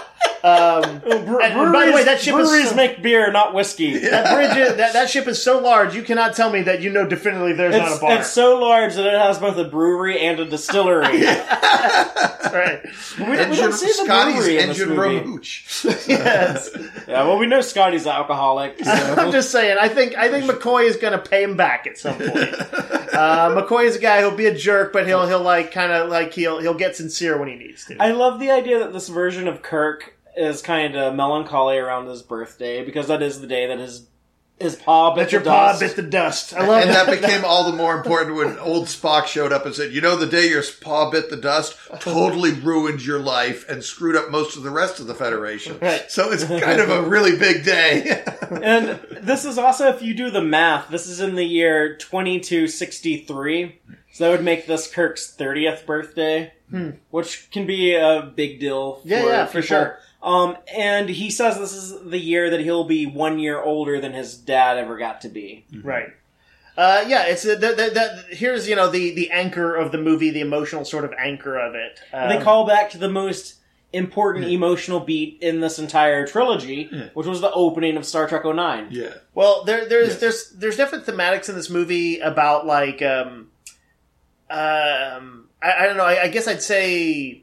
[0.45, 3.97] um, Bre- and by the way, that ship is breweries so- make beer, not whiskey.
[3.97, 6.91] that bridge, is, that, that ship is so large, you cannot tell me that you
[6.91, 8.17] know definitively there's not It's, a bar.
[8.19, 11.23] it's so large that it has both a brewery and a distillery.
[11.25, 12.79] right.
[13.19, 15.15] We, we don't see the Scotty's brewery in this engine movie.
[15.19, 15.85] room hooch.
[16.07, 16.69] Yes.
[17.07, 18.75] Yeah, well, we know Scotty's an alcoholic.
[18.85, 18.91] So.
[18.91, 19.77] I'm just saying.
[19.79, 22.29] I think I think McCoy is going to pay him back at some point.
[22.31, 26.09] Uh, McCoy is a guy who'll be a jerk, but he'll he'll like kind of
[26.09, 27.97] like he'll he'll get sincere when he needs to.
[27.99, 32.21] I love the idea that this version of Kirk is kind of melancholy around his
[32.21, 34.07] birthday because that is the day that his
[34.59, 36.53] his paw bit Let your the paw bit the dust.
[36.53, 37.07] I love and that.
[37.07, 40.15] that became all the more important when old Spock showed up and said, "You know,
[40.15, 44.55] the day your paw bit the dust totally ruined your life and screwed up most
[44.55, 46.09] of the rest of the Federation." Right.
[46.09, 48.23] So it's kind of a really big day.
[48.49, 53.81] and this is also, if you do the math, this is in the year 2263.
[54.13, 56.53] So that would make this Kirk's 30th birthday,
[57.09, 59.09] which can be a big deal for Hmm.
[59.09, 59.99] Yeah, yeah, for sure.
[60.25, 64.11] Um, and he says this is the year that he'll be one year older than
[64.13, 65.65] his dad ever got to be.
[65.83, 66.07] right.
[66.77, 69.97] Uh, yeah, it's uh, that, that, that, here's you know the the anchor of the
[69.97, 72.01] movie, the emotional sort of anchor of it.
[72.11, 73.55] And they Um, call back to the most
[73.93, 78.87] important emotional beat in this entire trilogy, which was the opening of Star Trek 09.
[78.91, 79.13] yeah.
[79.33, 80.19] Well, there, there's Yes.
[80.19, 83.51] there's there's different thematics in this movie about like um,
[84.49, 86.03] um, I, I don't know.
[86.03, 87.41] I, I guess I'd say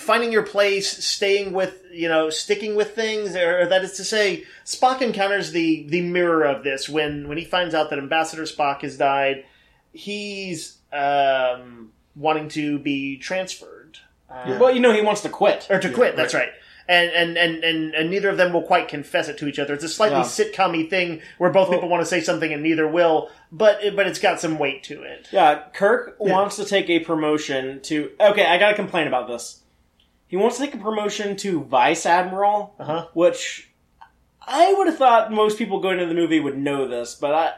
[0.00, 4.44] finding your place, staying with you know, sticking with things, or that is to say,
[4.64, 8.82] Spock encounters the the mirror of this when when he finds out that Ambassador Spock
[8.82, 9.44] has died.
[9.92, 13.98] He's um, wanting to be transferred.
[14.30, 15.66] Uh, Well, you know, he wants to quit.
[15.70, 16.16] or to quit.
[16.16, 16.50] That's right.
[16.88, 19.74] And, and and and and neither of them will quite confess it to each other.
[19.74, 20.24] It's a slightly Yeah.
[20.24, 24.08] sitcom-y thing where both people want to say something and neither will, but it, but
[24.08, 25.28] it's got some weight to it.
[25.30, 28.10] Yeah, Kirk wants to take a promotion to.
[28.20, 29.60] Okay, I gotta complain about this.
[30.30, 33.06] He wants to take a promotion to Vice Admiral, Uh huh.
[33.14, 33.68] which
[34.40, 37.52] I would have thought most people going to the movie would know this, but I.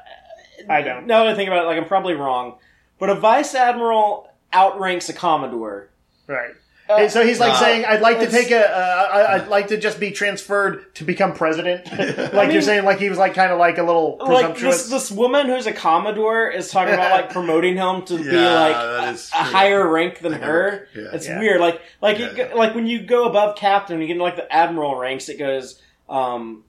[0.71, 1.07] I don't.
[1.07, 2.57] Now that I think about it, like I'm probably wrong.
[2.99, 5.91] But a Vice Admiral outranks a Commodore.
[6.27, 6.53] Right.
[6.93, 7.59] Uh, And so he's like nah.
[7.61, 11.05] saying, "I'd like to take a, uh, I- I'd like to just be transferred to
[11.05, 11.87] become president."
[12.33, 14.83] like mean- you're saying, like he was like kind of like a little like presumptuous.
[14.83, 18.77] this, this woman who's a Commodore is talking about like promoting him to be like
[18.77, 20.89] a, a higher rank than Higher her.
[20.95, 21.03] yeah.
[21.13, 21.39] It's Yeah.
[21.39, 21.61] weird.
[21.61, 24.97] Like like it, like when you go above captain, you get into like the admiral
[24.97, 25.29] ranks.
[25.29, 26.65] It goes um,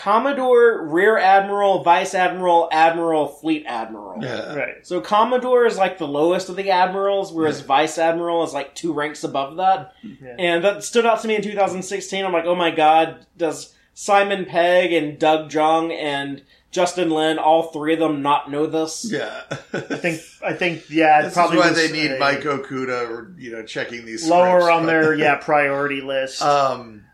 [0.00, 4.22] Commodore, Rear Admiral, Vice Admiral, Admiral, Fleet Admiral.
[4.24, 4.54] Yeah.
[4.54, 4.86] right.
[4.86, 8.94] So Commodore is like the lowest of the admirals, whereas Vice Admiral is like two
[8.94, 9.92] ranks above that.
[10.02, 10.36] Yeah.
[10.38, 12.24] And that stood out to me in 2016.
[12.24, 17.64] I'm like, oh my god, does Simon Pegg and Doug Jung and Justin Lin, all
[17.64, 19.06] three of them, not know this?
[19.10, 19.42] Yeah.
[19.50, 21.20] I think I think yeah.
[21.20, 24.62] It This probably is why they need Mike Okuda, or you know, checking these lower
[24.62, 26.40] scripts, on but- their yeah priority list.
[26.40, 27.04] Um,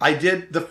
[0.00, 0.70] I did the.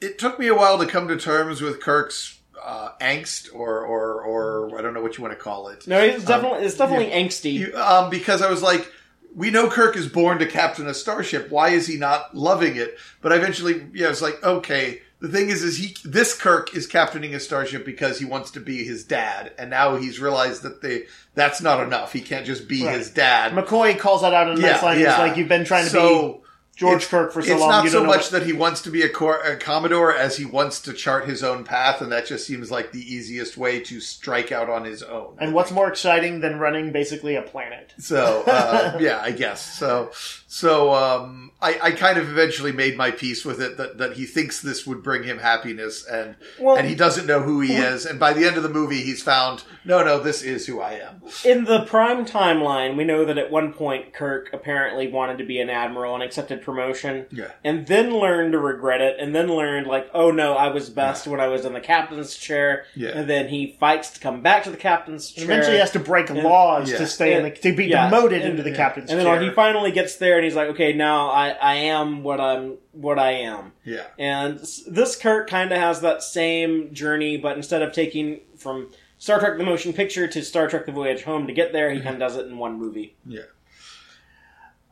[0.00, 4.22] It took me a while to come to terms with Kirk's uh, angst, or or
[4.22, 5.86] or I don't know what you want to call it.
[5.86, 7.52] No, it's definitely it's definitely angsty.
[7.54, 8.90] You, um, because I was like,
[9.34, 11.50] we know Kirk is born to captain a starship.
[11.50, 12.98] Why is he not loving it?
[13.22, 16.86] But I eventually, yeah, it's like, okay, the thing is, is he this Kirk is
[16.86, 20.82] captaining a starship because he wants to be his dad, and now he's realized that
[20.82, 21.04] they
[21.34, 22.12] that's not enough.
[22.12, 22.98] He can't just be Right.
[22.98, 23.52] his dad.
[23.52, 24.98] McCoy calls that out in nice Yeah, line.
[24.98, 26.40] He's like, "You've been trying to So, be
[26.76, 27.70] George it's- Kirk for so it's long.
[27.70, 30.44] not you so much that he wants to be a, cor- a commodore as he
[30.44, 33.98] wants to chart his own path, and that just seems like the easiest way to
[33.98, 35.36] strike out on his own.
[35.40, 37.94] And what's more exciting than running basically a planet?
[37.98, 40.10] So uh, yeah, I guess so.
[40.48, 44.26] So um, I, I kind of eventually made my peace with it that, that he
[44.26, 48.04] thinks this would bring him happiness, and Well- and he doesn't know who he is.
[48.04, 50.92] And by the end of the movie, he's found no, no, this is who I
[50.94, 51.22] am.
[51.44, 55.60] In the prime timeline, we know that at one point Kirk apparently wanted to be
[55.60, 57.26] an admiral and accepted promotion.
[57.30, 57.52] Yeah.
[57.64, 61.26] And then learned to regret it, and then learned, like, oh no, I was best
[61.26, 62.84] when I was in the captain's chair.
[62.94, 63.10] Yeah.
[63.10, 65.44] And then he fights to come back to the captain's chair.
[65.44, 66.98] Eventually, he has to break laws yeah.
[66.98, 68.10] to stay in the, to be Yeah.
[68.10, 68.76] demoted And- into the yeah.
[68.76, 69.40] captain's and then chair.
[69.42, 73.18] he finally gets there, and he's like, okay, now I, I am what I'm what
[73.18, 73.72] I am.
[73.84, 78.90] Yeah, And this Kirk kind of has that same journey, but instead of taking from
[79.18, 82.00] Star Trek the Motion Picture to Star Trek the Voyage Home to get there, he
[82.00, 83.16] kind of does it in one movie.
[83.26, 83.40] yeah.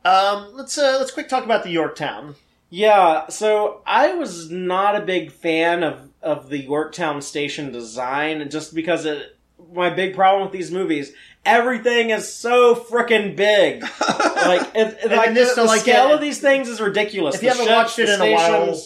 [0.03, 2.35] um, let's uh, let's quick talk about the Yorktown.
[2.69, 8.73] Yeah, so I was not a big fan of, of the Yorktown station design, just
[8.75, 9.31] because it.
[9.73, 11.11] My big problem with these movies,
[11.45, 13.81] everything is so freaking big.
[14.01, 17.35] like, it, it- like this the, the like, scale of these things is ridiculous.
[17.35, 18.79] If you The haven't ships, watched it in a while,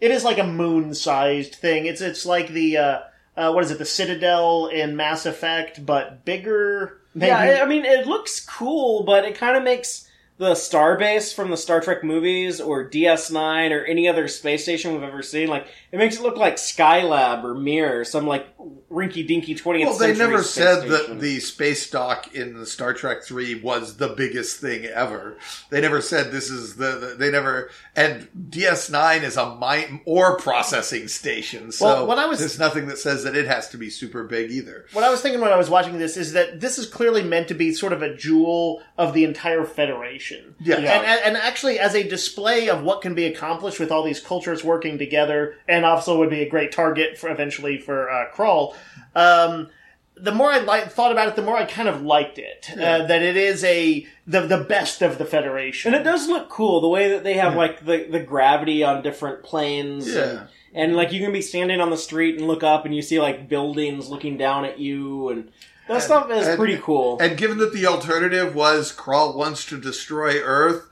[0.00, 1.86] it is like a moon-sized thing.
[1.86, 2.98] It's it's like the uh,
[3.36, 7.00] uh, what is it, the Citadel in Mass Effect, but bigger.
[7.14, 7.28] Maybe.
[7.28, 10.08] Yeah, I- I mean, it looks cool, but it kind of makes
[10.40, 15.02] the Starbase from the Star Trek movies or DS9 or any other space station we've
[15.02, 18.46] ever seen, like, it makes it look like Skylab or Mir, some, like,
[18.90, 20.88] rinky dinky 20th Well, they never said station.
[21.10, 25.36] that the space dock in the Star Trek Three was the biggest thing ever.
[25.68, 26.92] They never said this is the.
[26.92, 27.68] the they never.
[27.94, 32.86] And DS9 is a mine or processing station, so Well, what I was- there's nothing
[32.86, 34.86] that says that it has to be super big either.
[34.94, 37.46] What I was thinking when I was watching this is that this is clearly meant
[37.48, 40.29] to be sort of a jewel of the entire Federation.
[40.58, 40.76] Yeah.
[40.76, 44.20] And, and, and actually, as a display of what can be accomplished with all these
[44.20, 48.74] cultures working together, and also would be a great target for eventually for uh, Krall.
[49.14, 49.68] Um,
[50.16, 52.70] the more I li- thought about it, the more I kind of liked it.
[52.72, 55.94] Uh, that it is a the the best of the Federation.
[55.94, 59.02] And it does look cool, the way that they have, like, the, the gravity on
[59.02, 60.12] different planes.
[60.12, 60.22] Yeah.
[60.22, 63.02] And, and, like, you can be standing on the street and look up and you
[63.02, 65.50] see, like, buildings looking down at you, and
[65.94, 67.18] that stuff is and- pretty cool.
[67.20, 70.86] And given that the alternative was Krall wants to destroy Earth,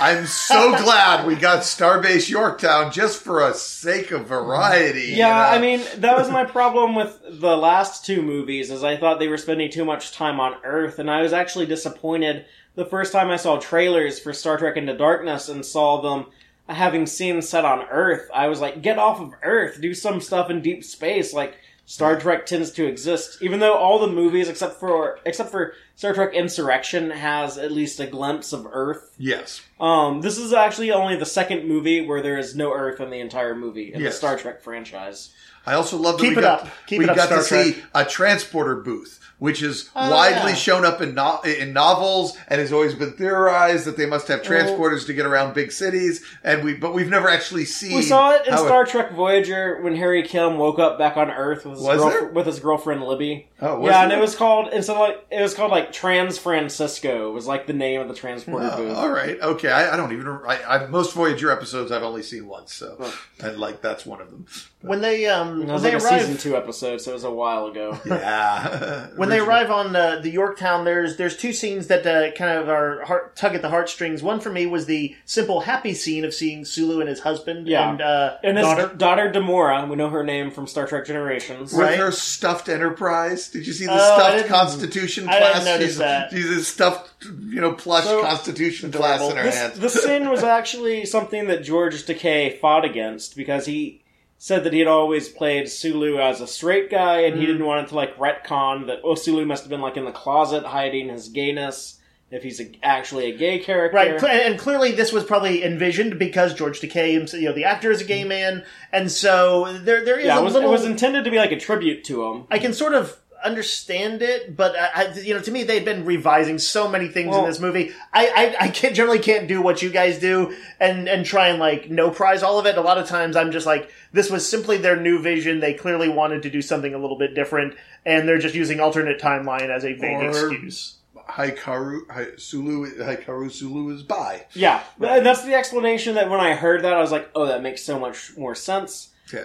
[0.00, 5.02] I'm so glad we got Starbase Yorktown just for a sake of variety.
[5.02, 5.34] you Yeah, know?
[5.56, 9.28] I mean that was my problem with the last two movies, is I thought they
[9.28, 13.28] were spending too much time on Earth, and I was actually disappointed the first time
[13.30, 16.26] I saw trailers for Star Trek Into Darkness and saw them
[16.68, 18.30] having scenes set on Earth.
[18.32, 22.18] I was like, get off of Earth, do some stuff in deep space, like Star
[22.18, 23.38] Trek tends to exist.
[23.42, 28.00] Even though all the movies, except for except for Star Trek Insurrection, has at least
[28.00, 29.14] a glimpse of Earth.
[29.18, 29.60] yes.
[29.80, 33.18] Um, this is actually only the second movie where there is no Earth in the
[33.20, 34.12] entire movie in Yes.
[34.14, 35.34] the Star Trek franchise.
[35.66, 36.68] I also love that Keep we it got, up.
[36.86, 40.52] Keep we it up, got to Star see a transporter booth, which is Oh, widely
[40.52, 40.56] yeah.
[40.56, 44.38] shown up in no- in novels and has always been theorized that they must have
[44.44, 44.48] oh.
[44.48, 46.24] transporters to get around big cities.
[46.44, 47.96] And we, but we've never actually seen.
[47.96, 51.64] We saw it in Star Trek Voyager when Harry Kim woke up back on Earth
[51.66, 53.48] with his, girlf- with his girlfriend Libby.
[53.64, 56.36] Oh, was yeah, and it was called instead of like it was called like Trans
[56.36, 58.96] Francisco It was like the name of the transporter Oh, booth.
[58.96, 59.70] all right, okay.
[59.70, 60.26] I, I don't even.
[60.46, 64.30] I, I most Voyager episodes I've only seen once, so and like that's one of
[64.30, 64.46] them.
[64.80, 67.14] when they um It when was they like a arrive season two episode, so it
[67.14, 67.98] was a while ago.
[68.06, 69.06] Yeah.
[69.16, 72.68] when they arrive on uh, the Yorktown, there's there's two scenes that uh, kind of
[72.68, 74.22] are heart, tug at the heartstrings.
[74.22, 77.90] One for me was the simple happy scene of seeing Sulu and his husband Yeah.
[77.90, 78.94] and uh, And his daughter.
[78.96, 81.72] daughter, Demora, we know her name from Star Trek Generations.
[81.72, 81.98] With Right.
[81.98, 85.54] her stuffed Enterprise, did you see the Oh, stuffed didn't- Constitution I class?
[85.54, 86.30] didn't notice she's, that.
[86.30, 89.72] she's a stuffed, you know, plush So- Constitution class in her This, hand.
[89.74, 94.02] this sin was actually something that George Takei fought against because he
[94.38, 97.52] said that he had always played Sulu as a straight guy and he hmm.
[97.52, 100.10] didn't want it to like retcon that oh Sulu must have been like in the
[100.10, 102.00] closet hiding his gayness
[102.32, 103.94] if he's a, actually a gay character.
[103.94, 107.90] Right, and clearly this was probably envisioned because George Takei, himself- you know, the actor
[107.90, 108.28] is a gay hmm.
[108.28, 110.70] man, and so there there is Yeah, a it was, little.
[110.70, 112.46] it was intended to be like a tribute to him.
[112.50, 116.04] I can sort of understand it, but I, I, you know, to me, they'd been
[116.04, 117.92] revising so many things in this movie.
[118.12, 121.58] I, I, I can't, generally can't do what you guys do and and try and
[121.58, 122.76] like no prize all of it.
[122.76, 125.60] A lot of times, I'm just like, this was simply their new vision.
[125.60, 127.74] They clearly wanted to do something a little bit different,
[128.06, 130.96] and they're just using alternate timeline as a vague Or- excuse.
[131.28, 134.44] Haikaru, Hai- Sulu, Haikaru Sulu is bi.
[134.54, 137.62] Yeah, and that's the explanation that when I heard that I was like, oh, that
[137.62, 139.10] makes so much more sense.
[139.32, 139.44] Yeah.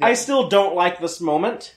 [0.00, 1.74] I still don't like this moment,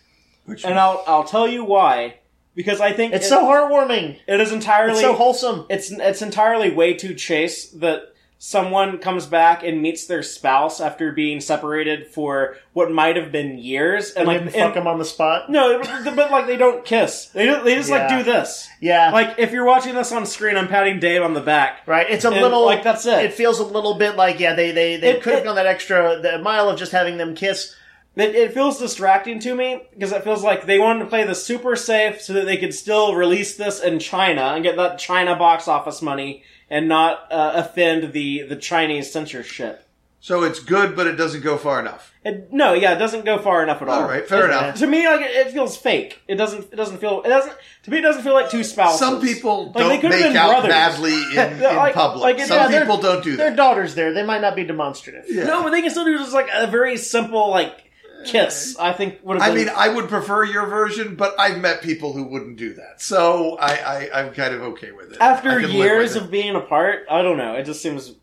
[0.49, 2.15] Which and I'll I'll tell you why.
[2.55, 4.17] Because I think It's it, so heartwarming.
[4.27, 5.65] it is entirely It's so wholesome.
[5.69, 8.01] it's it's entirely way too chase that
[8.41, 13.57] someone comes back and meets their spouse after being separated for what might have been
[13.57, 15.49] years, and And like didn't and- fuck him on the spot.
[15.49, 15.81] no,
[16.15, 17.25] but, like they don't kiss.
[17.27, 18.67] They don't, they just like do this.
[18.79, 19.11] Yeah.
[19.11, 21.81] Like if you're watching this on screen, I'm patting Dave on the back.
[21.85, 23.25] Right, it's a little like, that's it.
[23.25, 25.67] It feels a little bit like yeah, they they, they It- could have gone that
[25.67, 27.75] extra the mile of just having them kiss.
[28.19, 31.35] It, it feels distracting to me because it feels like they wanted to play the
[31.35, 35.35] super safe so that they could still release this in China and get that China
[35.35, 39.85] box office money and not uh, offend the the Chinese censorship.
[40.19, 42.13] so it's good, but it doesn't go far enough.
[42.25, 44.01] It, no, yeah, it doesn't go far enough at all.
[44.01, 44.59] All right, fair Yeah.
[44.65, 44.75] enough.
[44.79, 46.19] To me, like it, it feels fake.
[46.27, 46.65] It doesn't.
[46.73, 47.21] It doesn't feel.
[47.23, 47.53] It doesn't.
[47.83, 48.99] To me, it doesn't feel like two spouses.
[48.99, 50.69] Some people Like, don't could've make been out brothers.
[50.69, 52.21] badly in, in like- public.
[52.21, 53.37] like, Some yeah, they're- people don't do that.
[53.37, 55.23] Their daughters there, they might not be demonstrative.
[55.29, 55.45] Yeah.
[55.45, 57.85] No, but they can still do just like a very simple like
[58.25, 58.75] kiss.
[58.79, 59.51] I think would have.
[59.51, 62.73] I been, mean, I would prefer your version, but I've met people who wouldn't do
[62.75, 63.73] that, so I,
[64.11, 65.21] I I'm kind of okay with it.
[65.21, 67.55] I after can live years with of being apart, I don't know.
[67.55, 68.13] It just seems.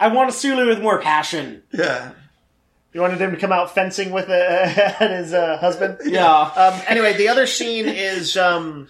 [0.00, 1.62] I want a Sulu with more passion.
[1.70, 2.12] yeah,
[2.94, 4.66] You wanted him to come out fencing with uh,
[4.98, 5.98] his uh, husband.
[6.06, 6.26] Yeah.
[6.30, 8.88] Um, anyway, the other scene is um,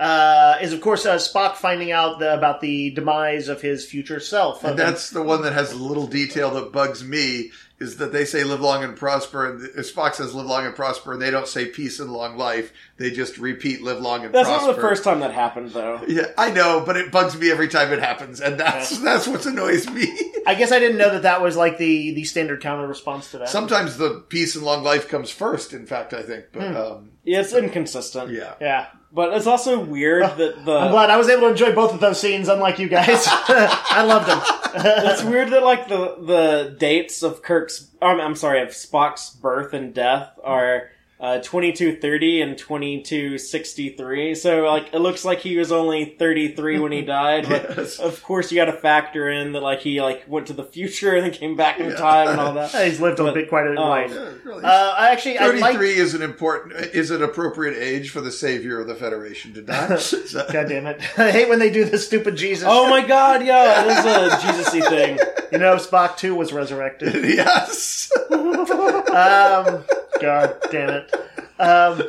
[0.00, 4.20] uh, is of course uh, Spock finding out the, about the demise of his future
[4.20, 4.62] self.
[4.64, 7.50] and Of- that's the one that has a little detail that bugs me.
[7.82, 11.12] Is that they say live long and prosper, and Spock says live long and prosper,
[11.12, 12.72] and they don't say peace and long life.
[12.96, 14.66] They just repeat live long and That's prosper.
[14.68, 16.00] That's not the first time that happened, though.
[16.06, 19.44] Yeah, I know, but it bugs me every time it happens, and that's that's what
[19.46, 20.06] annoys me.
[20.46, 23.38] I guess I didn't know that that was like the the standard counter response to
[23.38, 23.48] that.
[23.48, 25.72] Sometimes the peace and long life comes first.
[25.72, 28.30] In fact, I think, but um, Yeah, it's inconsistent.
[28.30, 28.86] yeah, yeah.
[29.14, 32.00] But it's also weird that the I'm glad I was able to enjoy both of
[32.00, 33.24] those scenes, unlike you guys.
[33.28, 34.40] I loved them.
[35.04, 39.74] it's weird that like the the dates of Kirk's um, I'm sorry of Spock's birth
[39.74, 40.88] and death are
[41.22, 47.00] uh, 2230 and 2263 so like it looks like he was only 33 when he
[47.02, 47.98] died but Yes.
[48.00, 51.14] of course you got to factor in that like he like went to the future
[51.14, 51.96] and then came back in Yeah.
[51.96, 54.10] time and all that He's lived a But, bit quite a um, life.
[54.12, 54.64] Yeah, really.
[54.64, 55.60] Uh, I actually, I like.
[55.76, 59.62] Thirty-three is an important is an appropriate age for the savior of the Federation to
[59.62, 59.96] die.
[59.98, 61.00] So- God damn it!
[61.18, 62.66] I hate when they do the stupid Jesus.
[62.68, 65.18] oh my god yeah it is a jesus-y thing
[65.52, 67.14] You know, Spock too was resurrected.
[67.28, 68.10] yes.
[68.30, 69.84] Um,
[70.22, 71.14] God damn it.
[71.58, 72.02] Um,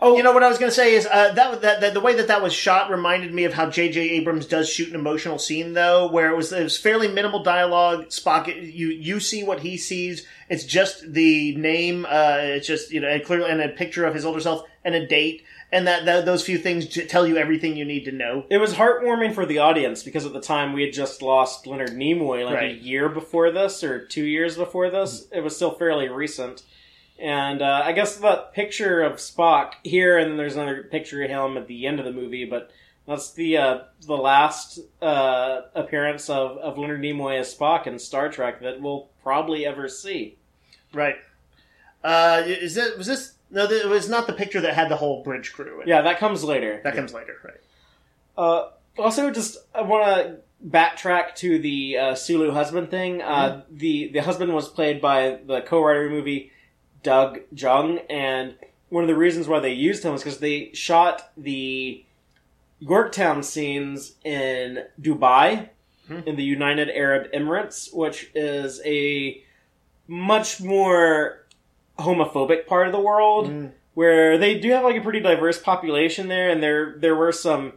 [0.00, 2.00] oh you know what I was going to say is uh, that, that that the
[2.00, 4.00] way that that was shot reminded me of how J.J.
[4.10, 8.06] Abrams does shoot an emotional scene though, where it was it was fairly minimal dialogue.
[8.08, 10.26] Spock, you you see what he sees.
[10.48, 12.06] It's just the name.
[12.08, 15.06] Uh, it's just you know clearly and a picture of his older self and a
[15.06, 18.44] date, and that, that those few things j- tell you everything you need to know.
[18.50, 21.90] It was heartwarming for the audience because at the time we had just lost Leonard
[21.90, 25.26] Nimoy like a year before this or two years before this.
[25.32, 26.62] It was still fairly recent.
[27.20, 31.28] And uh, I guess that picture of Spock here, and then there's another picture of
[31.28, 32.70] him at the end of the movie, but
[33.06, 38.30] that's the uh, the last uh, appearance of, of Leonard Nimoy as Spock in Star
[38.30, 40.38] Trek that we'll probably ever see.
[40.94, 41.16] Right.
[42.02, 43.34] Uh, is it was this?
[43.50, 45.82] No, it was not the picture that had the whole bridge crew.
[45.82, 45.88] In.
[45.88, 46.80] Yeah, that comes later.
[46.84, 47.36] that comes later.
[47.44, 47.60] Right.
[48.38, 53.20] Uh, also, just I want to backtrack to the uh, Sulu husband thing.
[53.20, 56.52] Uh, the the husband was played by the co-writer movie
[57.02, 58.54] Doug Jung, and
[58.88, 62.04] one of the reasons why they used him was because they shot the
[62.80, 65.68] Yorktown scenes in Dubai,
[66.08, 66.20] Hmm.
[66.26, 69.40] in the United Arab Emirates, which is a
[70.08, 71.46] much more
[72.00, 73.70] homophobic part of the world Mm.
[73.94, 77.74] where they do have like a pretty diverse population there, and there there were some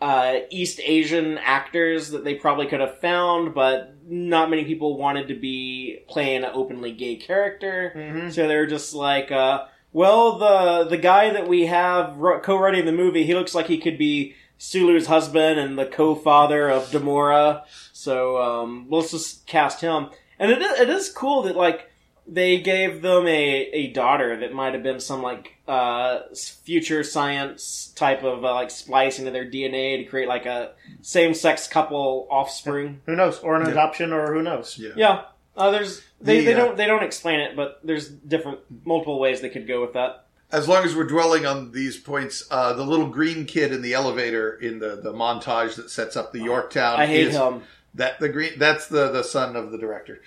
[0.00, 5.28] uh, East Asian actors that they probably could have found, but not many people wanted
[5.28, 7.92] to be playing an openly gay character.
[7.96, 8.32] Mhm.
[8.32, 12.92] So they were just like, uh, well, the the guy that we have co-writing the
[12.92, 17.62] movie, he looks like he could be Sulu's husband and the co-father of Demora.
[17.92, 20.08] So um, let's just cast him.
[20.38, 21.90] And it is, it is cool that like
[22.26, 23.30] they gave them a,
[23.72, 26.20] a daughter that might have been some like uh,
[26.64, 31.34] future science type of uh, like splicing into their DNA to create like a same
[31.34, 33.00] sex couple offspring.
[33.06, 33.38] Who knows?
[33.40, 33.72] Or an Yeah.
[33.72, 34.78] adoption, or who knows?
[34.78, 34.90] Yeah.
[34.96, 35.22] Yeah,
[35.56, 39.18] uh, there's they, The, they uh, don't they don't explain it, but there's different multiple
[39.18, 40.26] ways they could go with that.
[40.52, 43.94] As long as we're dwelling on these points, uh, the little green kid in the
[43.94, 47.00] elevator in the, the montage that sets up the Yorktown.
[47.00, 47.62] I hate is- him.
[47.94, 50.20] That the green that's the the son of the director.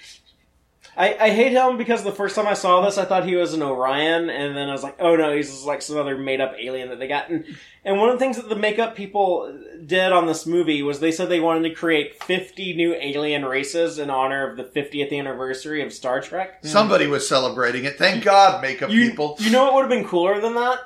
[0.98, 3.54] I, I hate him because the first time I saw this, I thought he was
[3.54, 6.42] an Orion, and then I was like, oh no, he's just like some other made
[6.42, 7.30] up alien that they got.
[7.30, 7.46] And,
[7.86, 11.12] and one of the things that the makeup people did on this movie was they
[11.12, 15.84] said they wanted to create 50 new alien races in honor of the 50th anniversary
[15.84, 16.62] of Star Trek.
[16.64, 16.68] Hmm.
[16.68, 18.00] Somebody was celebrating it.
[18.00, 19.36] Thank God, makeup You, people.
[19.40, 20.80] you know what would have been cooler than that?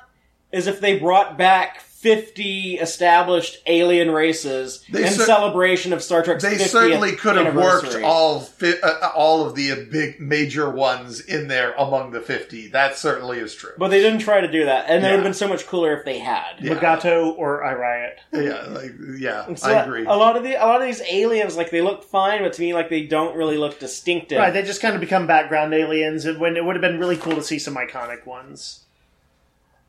[0.52, 6.24] Is if they brought back 50 established alien races They in cer- celebration of Star
[6.24, 10.20] Trek's they 50th certainly could have worked all fi- uh, all of the uh, big
[10.20, 12.68] major ones in there among the 50.
[12.68, 13.70] That certainly is true.
[13.78, 15.96] But they didn't try to do that, and it would have been so much cooler
[15.96, 16.56] if they had.
[16.60, 16.72] Yeah.
[16.74, 18.18] Legato or I Riot.
[18.32, 20.04] yeah, like, yeah, So I agree.
[20.04, 22.60] A lot of the a lot of these aliens, like they look fine, but to
[22.60, 24.38] me, like they don't really look distinctive.
[24.38, 27.16] Right, they just kind of become background aliens, and when it would have been really
[27.16, 28.80] cool to see some iconic ones.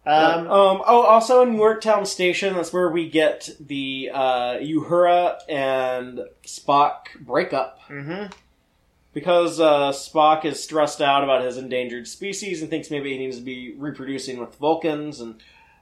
[0.06, 6.22] Um, Um, oh, also in Yorktown Station, that's where we get the uh, Uhura and
[6.46, 7.80] Spock breakup.
[7.90, 8.32] mhm.
[9.14, 13.38] Because uh, Spock is stressed out about his endangered species and thinks maybe he needs
[13.38, 15.36] to be reproducing with Vulcans and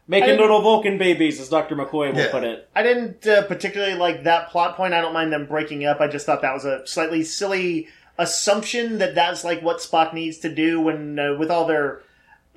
[0.06, 1.76] making little Vulcan babies, as Dr.
[1.78, 2.32] McCoy will Yeah.
[2.32, 2.68] put it.
[2.76, 4.94] I didn't uh, particularly like that plot point.
[4.94, 6.02] I don't mind them breaking up.
[6.02, 10.40] I just thought that was a slightly silly assumption that that's like what Spock needs
[10.40, 12.02] to do when uh, with all their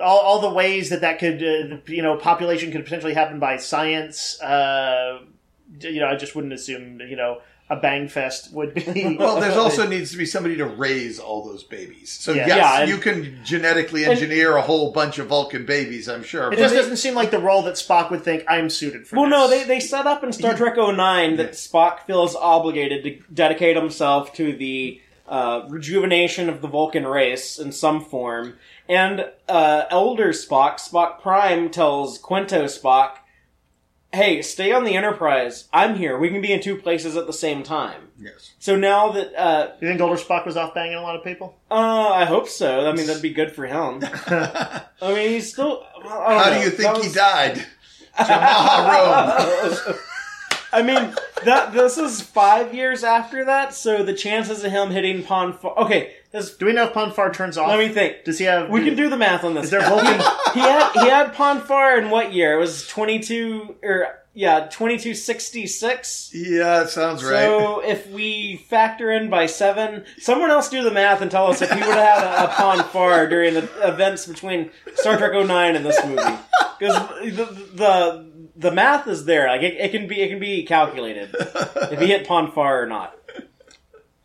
[0.00, 3.56] all, all the ways that that could uh, you know population could potentially happen by
[3.56, 4.40] science.
[4.40, 5.20] Uh,
[5.80, 7.40] you know, I just wouldn't assume you know
[7.70, 9.16] a bang fest would be.
[9.18, 12.10] well, there's also needs to be somebody to raise all those babies.
[12.12, 12.46] So Yeah.
[12.46, 16.06] yes, Yeah, and- you can genetically engineer a whole bunch of Vulcan babies.
[16.06, 16.48] I'm sure.
[16.48, 19.16] It but- just doesn't seem like the role that Spock would think I'm suited for.
[19.16, 19.30] Well, this.
[19.30, 23.76] no, they, they set up in Star Trek 09 that Spock feels obligated to dedicate
[23.76, 28.58] himself to the uh, rejuvenation of the Vulcan race in some form.
[28.88, 33.16] And uh, elder Spock, Spock Prime, tells Quinto Spock,
[34.12, 35.68] hey, stay on the Enterprise.
[35.72, 36.18] I'm here.
[36.18, 38.08] We can be in two places at the same time.
[38.20, 38.52] yes.
[38.58, 41.56] So now that, uh, You think Elder Spock was off banging a lot of people?
[41.70, 42.88] uh, I hope so.
[42.88, 44.00] I mean, that'd be good for him.
[44.26, 45.84] I mean, he's still.
[46.04, 46.58] well, I don't How know.
[46.58, 47.66] do you think was- he died?
[48.18, 49.98] Jamaha
[50.74, 51.14] I mean,
[51.44, 55.78] that this is five years after that, so the chances of him hitting Pon farr.
[55.78, 57.68] Okay, this, Do we know if Pon farr turns off?
[57.68, 58.24] let me think.
[58.24, 58.68] Does he have?
[58.70, 59.66] We can do the math on this.
[59.66, 60.20] Is there Vulcan?
[60.52, 62.54] he had he had Pon farr in what year?
[62.54, 66.30] It was twenty two or yeah twenty two sixty six.
[66.34, 67.30] Yeah, that sounds right.
[67.44, 71.62] So if we factor in by seven, someone else do the math and tell us
[71.62, 75.32] if he would have had a, a Pon farr during the events between Star Trek
[75.46, 76.36] 09 and this movie,
[76.78, 76.96] because
[77.36, 77.44] the,
[77.74, 79.48] the the math is there.
[79.48, 82.86] Like it, it can be it can be calculated if he hit Pon farr or
[82.86, 83.16] not.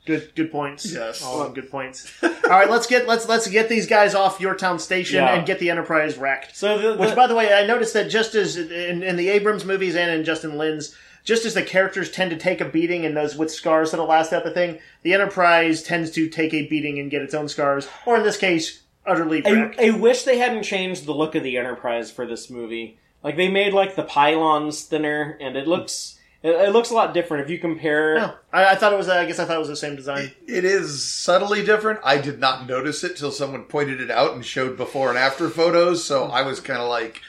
[0.05, 0.91] Good, good points.
[0.91, 1.21] Yes.
[1.21, 2.11] all of them good points.
[2.23, 5.35] All right, let's get let's let's get these guys off Yorktown station Yeah.
[5.35, 6.55] and get the Enterprise wrecked.
[6.55, 9.65] So the, Which, by the way, I noticed that just as in, in the Abrams
[9.65, 13.15] movies and in Justin Lin's, just as the characters tend to take a beating and
[13.15, 16.97] those with scars that'll last out the thing, the Enterprise tends to take a beating
[16.97, 19.79] and get its own scars, or in this case, utterly I, wrecked.
[19.79, 22.97] I wish they hadn't changed the look of the Enterprise for this movie.
[23.23, 27.13] Like they made like the pylons thinner, and it looks it, it looks a lot
[27.13, 28.15] different if you compare.
[28.15, 29.09] No, I, I thought it was.
[29.09, 30.31] Uh, I guess I thought it was the same design.
[30.47, 31.99] It is subtly different.
[32.03, 35.49] I did not notice it till someone pointed it out and showed before and after
[35.49, 36.05] photos.
[36.05, 37.21] So I was kind of like,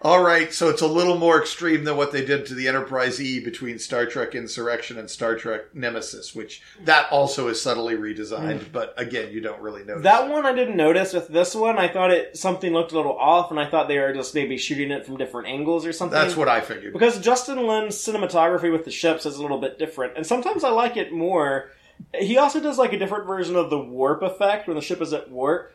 [0.00, 3.20] all right, so it's a little more extreme than what they did to the Enterprise
[3.20, 8.60] E between Star Trek Insurrection and Star Trek Nemesis, which that also is subtly redesigned.
[8.60, 8.72] Mm.
[8.72, 10.04] But again, you don't really notice.
[10.04, 10.32] That it.
[10.32, 11.12] one I didn't notice.
[11.12, 13.98] With this one, I thought it something looked a little off, and I thought they
[13.98, 16.16] were just maybe shooting it from different angles or something.
[16.16, 16.92] That's what I figured.
[16.92, 20.70] because Justin Lin's cinematography with the ships is a little bit different, and sometimes I
[20.70, 21.70] like it more.
[22.14, 25.12] He also does like a different version of the warp effect when the ship is
[25.12, 25.72] at warp.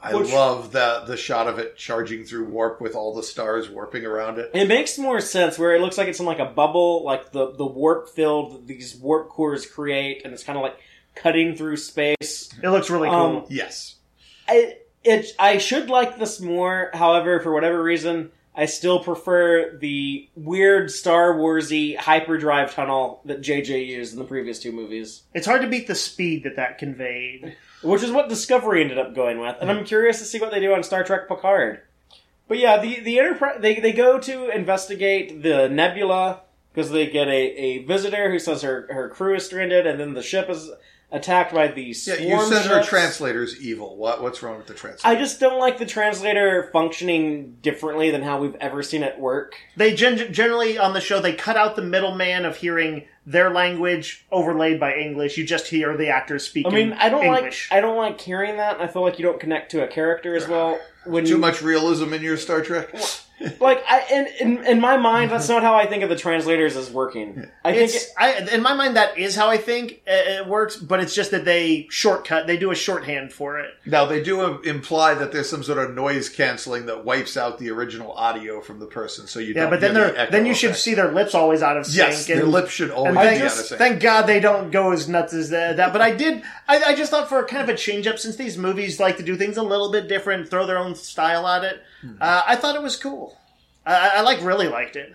[0.00, 3.68] I which- love the the shot of it charging through warp with all the stars
[3.68, 4.50] warping around it.
[4.54, 7.52] It makes more sense where it looks like it's in like a bubble, like the
[7.52, 10.78] the warp field that these warp cores create, and it's kind of like
[11.14, 12.48] cutting through space.
[12.62, 13.16] It looks really cool.
[13.38, 13.96] Um, Yes.
[14.48, 16.90] I, it I should like this more.
[16.94, 23.86] However, for whatever reason, I still prefer the weird Star Warsy hyperdrive tunnel that JJ
[23.86, 27.56] used in the previous two movies, it's hard to beat the speed that that conveyed.
[27.82, 29.56] Which is what Discovery ended up going with.
[29.60, 31.82] And I'm curious to see what they do on Star Trek Picard.
[32.48, 36.40] But yeah, the the Enterprise they they go to investigate the nebula
[36.72, 40.14] because they get a, a visitor who says her her crew is stranded, and then
[40.14, 40.70] the ship is
[41.10, 42.06] attacked by these.
[42.06, 43.96] Yeah, swarm you said her translator's evil.
[43.96, 45.16] What what's wrong with the translator?
[45.16, 49.54] I just don't like the translator functioning differently than how we've ever seen it work.
[49.76, 54.24] They gen- generally on the show they cut out the middleman of hearing their language
[54.32, 55.36] overlaid by English.
[55.36, 57.70] You just hear the actors I mean, I don't English.
[57.70, 58.80] like I don't like hearing that.
[58.80, 61.60] I feel like you don't connect to a character as well when Too you, much
[61.60, 62.94] realism in your Star Trek.
[63.60, 64.26] Like I in,
[64.58, 67.48] in in my mind, that's not how I think of the translators as working.
[67.64, 70.76] I think It's I, in my mind that is how I think uh, it works,
[70.76, 72.46] but it's just that they shortcut.
[72.46, 73.70] They do a shorthand for it.
[73.86, 77.70] Now they do imply that there's some sort of noise canceling that wipes out the
[77.70, 80.32] original audio from the person, so you Yeah, don't but then hear the they're echo
[80.32, 80.82] then you should effect.
[80.82, 81.96] see their lips always out of sync.
[81.98, 83.78] Yes, their and, lips should always and be thank, out of sync.
[83.78, 85.76] thank God they don't go as nuts as that.
[85.76, 85.92] that.
[85.92, 86.42] But I did.
[86.66, 89.22] I, I just thought for kind of a change up, since these movies like to
[89.22, 91.82] do things a little bit different, throw their own style at it.
[92.00, 92.12] Hmm.
[92.20, 93.36] Uh, I thought it was cool.
[93.84, 95.12] I, I, I like really liked it.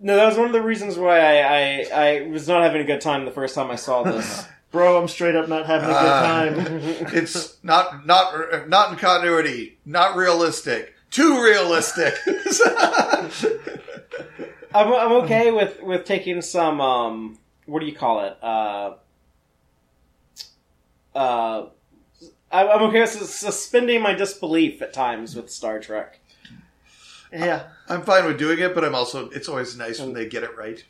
[0.00, 2.84] no, that was one of the reasons why I, I I was not having a
[2.84, 4.46] good time the first time I saw this.
[4.72, 6.22] Bro, I'm straight up not having a good Ah.
[6.22, 6.54] time.
[7.16, 12.14] it's not not not in continuity, not realistic, too realistic.
[14.74, 18.94] I'm I'm okay with with taking some um what do you call it uh
[21.14, 21.66] uh
[22.60, 26.20] I'm I'm okay with suspending my disbelief at times with Star Trek.
[27.32, 27.64] yeah.
[27.88, 30.56] I'm fine with doing it, but I'm also it's always nice when they get it
[30.56, 30.82] right.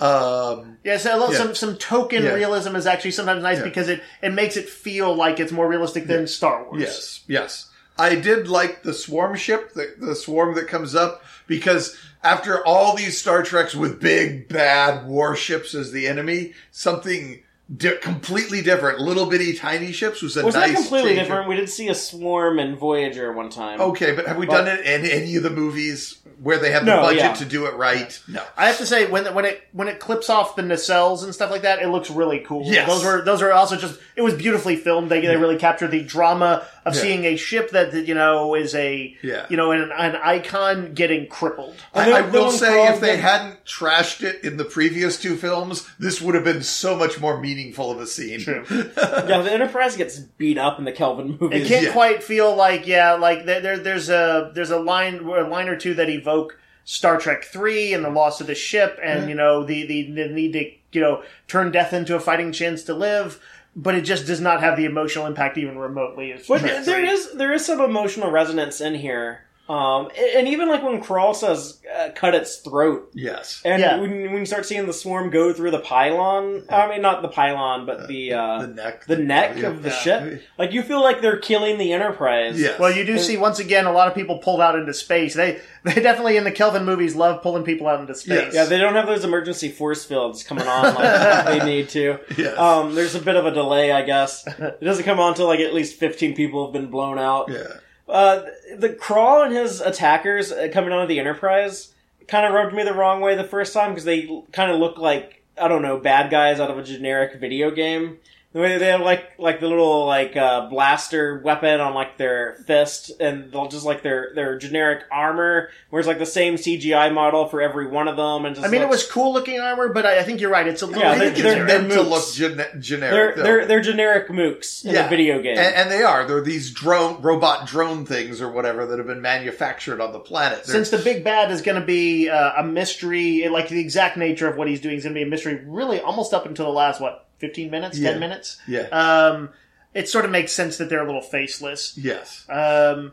[0.00, 1.38] Um, Yeah, so a little, Yeah.
[1.38, 2.34] some some token Yeah.
[2.34, 3.64] realism is actually sometimes nice Yeah.
[3.64, 6.80] because it, it makes it feel like it's more realistic than Star Wars.
[6.80, 7.66] Yes, yes.
[7.96, 12.96] I did like the swarm ship, the, the swarm that comes up, because after all
[12.96, 17.44] these Star Treks with big bad warships as the enemy, something
[17.76, 21.48] di- completely different, little bitty tiny ships was a Was nice that completely change different?
[21.48, 23.80] We did see a swarm in Voyager one time.
[23.80, 26.84] Okay, but have we But- done it in any of the movies where they have
[26.84, 27.32] the No, budget yeah.
[27.34, 28.18] to do it right?
[28.28, 28.42] No.
[28.56, 31.50] I have to say when when it when it clips off the nacelles and stuff
[31.50, 32.64] like that, it looks really cool.
[32.66, 32.88] Yes.
[32.88, 35.10] those were those are also just it was beautifully filmed.
[35.10, 37.00] They they really captured the drama of Yeah.
[37.00, 39.46] seeing a ship that that, you know is a Yeah.
[39.48, 41.74] you know an, an icon getting crippled.
[41.94, 44.64] And I, I then- then will say, if they did- hadn't trashed it in the
[44.64, 48.40] previous two films, this would have been so much more meaningful of a scene.
[48.40, 48.64] True.
[48.96, 51.56] Yeah, the Enterprise gets beat up in the Kelvin movie.
[51.56, 51.92] It can't Yeah.
[51.92, 55.76] quite feel like yeah, like there, there there's a there's a line a line or
[55.76, 59.64] two that evoke Star Trek three and the loss of the ship and you know
[59.64, 63.40] the, the the need to you know turn death into a fighting chance to live,
[63.76, 66.32] but it just does not have the emotional impact even remotely.
[66.32, 67.08] As there 3.
[67.08, 71.80] is there is some emotional resonance in here, um, and even like when Krall says
[71.98, 73.62] uh, "cut its throat," Yes.
[73.64, 73.98] and Yeah.
[73.98, 77.28] when, when you start seeing the swarm go through the pylon, I mean not the
[77.28, 79.06] pylon, but the uh, the neck.
[79.06, 79.68] the neck Yeah.
[79.68, 79.98] of the Yeah.
[80.00, 82.60] ship, like you feel like they're killing the Enterprise.
[82.60, 82.78] Yes.
[82.78, 85.34] Well, you do see once again a lot of people pulled out into space.
[85.34, 88.52] They they definitely in the Kelvin movies love pulling people out into space.
[88.52, 88.54] Yes.
[88.54, 92.18] Yeah, they don't have those emergency force fields coming on like they need to.
[92.36, 92.58] Yes.
[92.58, 94.46] Um, there's a bit of a delay, I guess.
[94.46, 97.50] It doesn't come on until like at least 15 people have been blown out.
[97.50, 97.78] yeah.
[98.08, 98.42] Uh,
[98.76, 101.94] the Krall and his attackers uh, coming onto the Enterprise
[102.28, 104.98] kind of rubbed me the wrong way the first time because they kind of look
[104.98, 108.18] like I don't know bad guys out of a generic video game.
[108.54, 112.54] The way they have like like the little like uh, blaster weapon on like their
[112.68, 117.12] fist, and they'll just like their their generic armor, where it's like the same CGI
[117.12, 118.44] model for every one of them.
[118.44, 120.68] And just I mean, it was cool looking armor, but I, I think you're right.
[120.68, 121.02] It's a little.
[121.02, 122.08] Yeah, I they're- think they're- it's they're meant to mooks.
[122.10, 123.34] look gene- they're generic.
[123.36, 125.02] they're they're generic mooks in Yeah.
[125.02, 125.58] the video game.
[125.58, 126.24] and, and they are.
[126.24, 130.62] They're these drone, robot drone things or whatever that have been manufactured on the planet.
[130.64, 134.16] They're- Since the big bad is going to be uh, a mystery, like the exact
[134.16, 136.66] nature of what he's doing is going to be a mystery, really almost up until
[136.66, 138.10] the last what fifteen minutes, Yeah.
[138.10, 138.58] ten minutes.
[138.66, 138.82] yeah.
[138.90, 139.50] Um,
[139.94, 141.96] it sort of makes sense that they're a little faceless.
[141.96, 142.44] yes.
[142.48, 143.12] Um,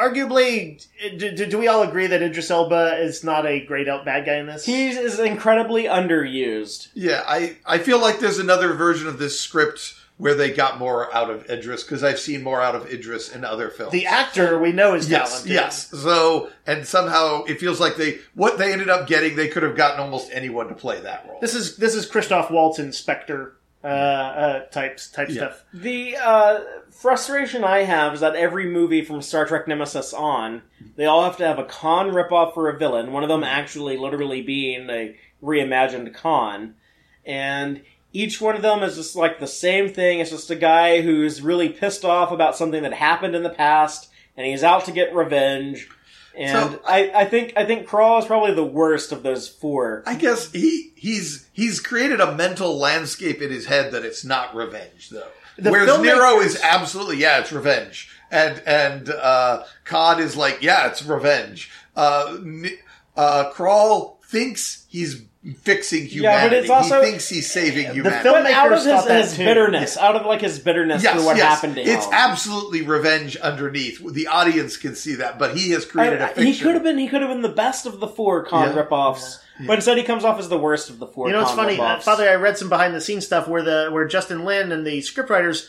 [0.00, 0.84] arguably,
[1.18, 4.26] do, do, do we all agree that Idris Elba is not a great out bad
[4.26, 4.64] guy in this?
[4.64, 6.88] he is incredibly underused.
[6.94, 7.22] Yeah.
[7.26, 11.28] I, I feel like there's another version of this script where they got more out
[11.28, 13.90] of Idris because I've seen more out of Idris in other films.
[13.92, 15.52] the actor we know is Yes, talented.
[15.52, 15.90] yes.
[15.90, 19.76] So, and somehow it feels like they what they ended up getting, they could have
[19.76, 21.38] gotten almost anyone to play that role.
[21.40, 25.34] This is this is Christoph Waltz Spectre uh, uh, types type Yeah.
[25.34, 25.64] stuff.
[25.74, 26.60] The uh,
[26.90, 30.62] frustration I have is that every movie from Star Trek Nemesis on,
[30.96, 33.12] they all have to have a Khan ripoff for a villain.
[33.12, 36.74] One of them actually, literally being a reimagined Khan,
[37.26, 37.82] and
[38.12, 40.20] each one of them is just like the same thing.
[40.20, 44.08] It's just a guy who's really pissed off about something that happened in the past,
[44.36, 45.88] and he's out to get revenge.
[46.36, 50.02] And So- I, I think I think Krall is probably the worst of those four.
[50.06, 54.54] I guess he he's he's created a mental landscape in his head that it's not
[54.54, 55.28] revenge though.
[55.56, 60.88] The Whereas Nero is absolutely yeah, it's revenge, and and uh, Khan is like yeah,
[60.88, 61.70] it's revenge.
[61.94, 62.38] Uh,
[63.16, 65.22] uh, Krall thinks he's
[65.62, 66.22] fixing humanity.
[66.22, 68.22] Yeah, but it's also- he thinks he's saving humanity.
[68.22, 69.44] film- But out of Filmmakers thought his, that his too.
[69.44, 71.46] bitterness, out of like his bitterness Yes, for what yes.
[71.46, 71.96] happened to him.
[71.98, 74.00] it's absolutely revenge underneath.
[74.14, 76.44] The audience can see that, but he has created a I- fiction.
[76.46, 78.82] he could have been he could have been the best of the four Khan Yeah.
[78.82, 81.26] ripoffs, but instead he comes off as the worst of the four.
[81.28, 81.98] You know, it's funny, uh.
[82.00, 82.28] Father.
[82.28, 85.66] I read some behind the scenes stuff where the where Justin Lin and the scriptwriters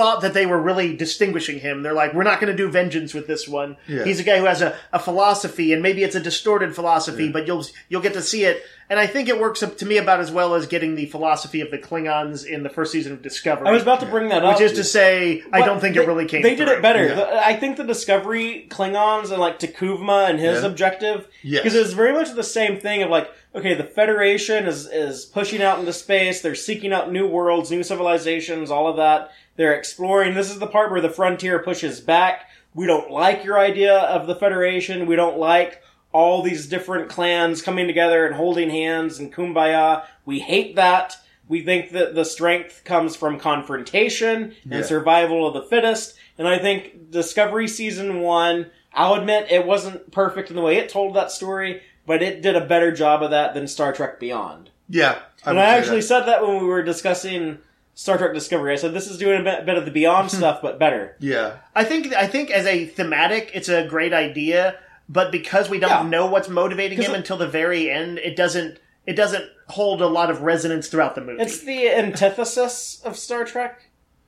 [0.00, 1.82] thought that they were really distinguishing him.
[1.82, 3.76] They're like, we're not going to do vengeance with this one.
[3.86, 4.04] Yeah.
[4.04, 7.46] He's a guy who has a, a philosophy, and maybe it's a distorted philosophy, but
[7.46, 8.62] you'll you'll get to see it.
[8.88, 11.60] And I think it works up to me about as well as getting the philosophy
[11.60, 13.68] of the Klingons in the first season of Discovery.
[13.68, 14.54] I was about to bring that up.
[14.54, 16.42] which is to say, I don't think they, it really came.
[16.42, 17.06] They did it better.
[17.06, 17.40] Yeah.
[17.44, 20.68] I think the Discovery Klingons and like T'Kuvma and his Yeah.
[20.70, 21.62] objective, Yes.
[21.62, 25.24] because it was very much the same thing of like, okay, the Federation is is
[25.24, 26.40] pushing out into space.
[26.40, 29.30] They're seeking out new worlds, new civilizations, all of that.
[29.60, 30.32] They're exploring.
[30.32, 32.48] This is the part where the frontier pushes back.
[32.72, 35.04] We don't like your idea of the Federation.
[35.04, 35.82] We don't like
[36.12, 40.04] all these different clans coming together and holding hands and kumbaya.
[40.24, 41.14] We hate that.
[41.46, 44.80] We think that the strength comes from confrontation and Yeah.
[44.82, 46.14] survival of the fittest.
[46.38, 50.88] And I think Discovery Season 1, I'll admit it wasn't perfect in the way it
[50.88, 54.70] told that story, but it did a better job of that than Star Trek Beyond.
[54.88, 55.16] Yeah.
[55.44, 56.06] and I actually that.
[56.06, 57.58] said that when we were discussing
[57.94, 58.72] Star Trek Discovery.
[58.72, 61.16] I said this is doing a bit, bit of the Beyond stuff, but better.
[61.20, 61.56] Yeah.
[61.74, 64.76] I think I think as a thematic, it's a great idea,
[65.08, 66.08] but because we don't Yeah.
[66.08, 70.02] know what's motivating 'Cause him it- until the very end, it doesn't it doesn't hold
[70.02, 71.42] a lot of resonance throughout the movie.
[71.42, 71.88] It's the
[72.34, 73.82] antithesis of Star Trek,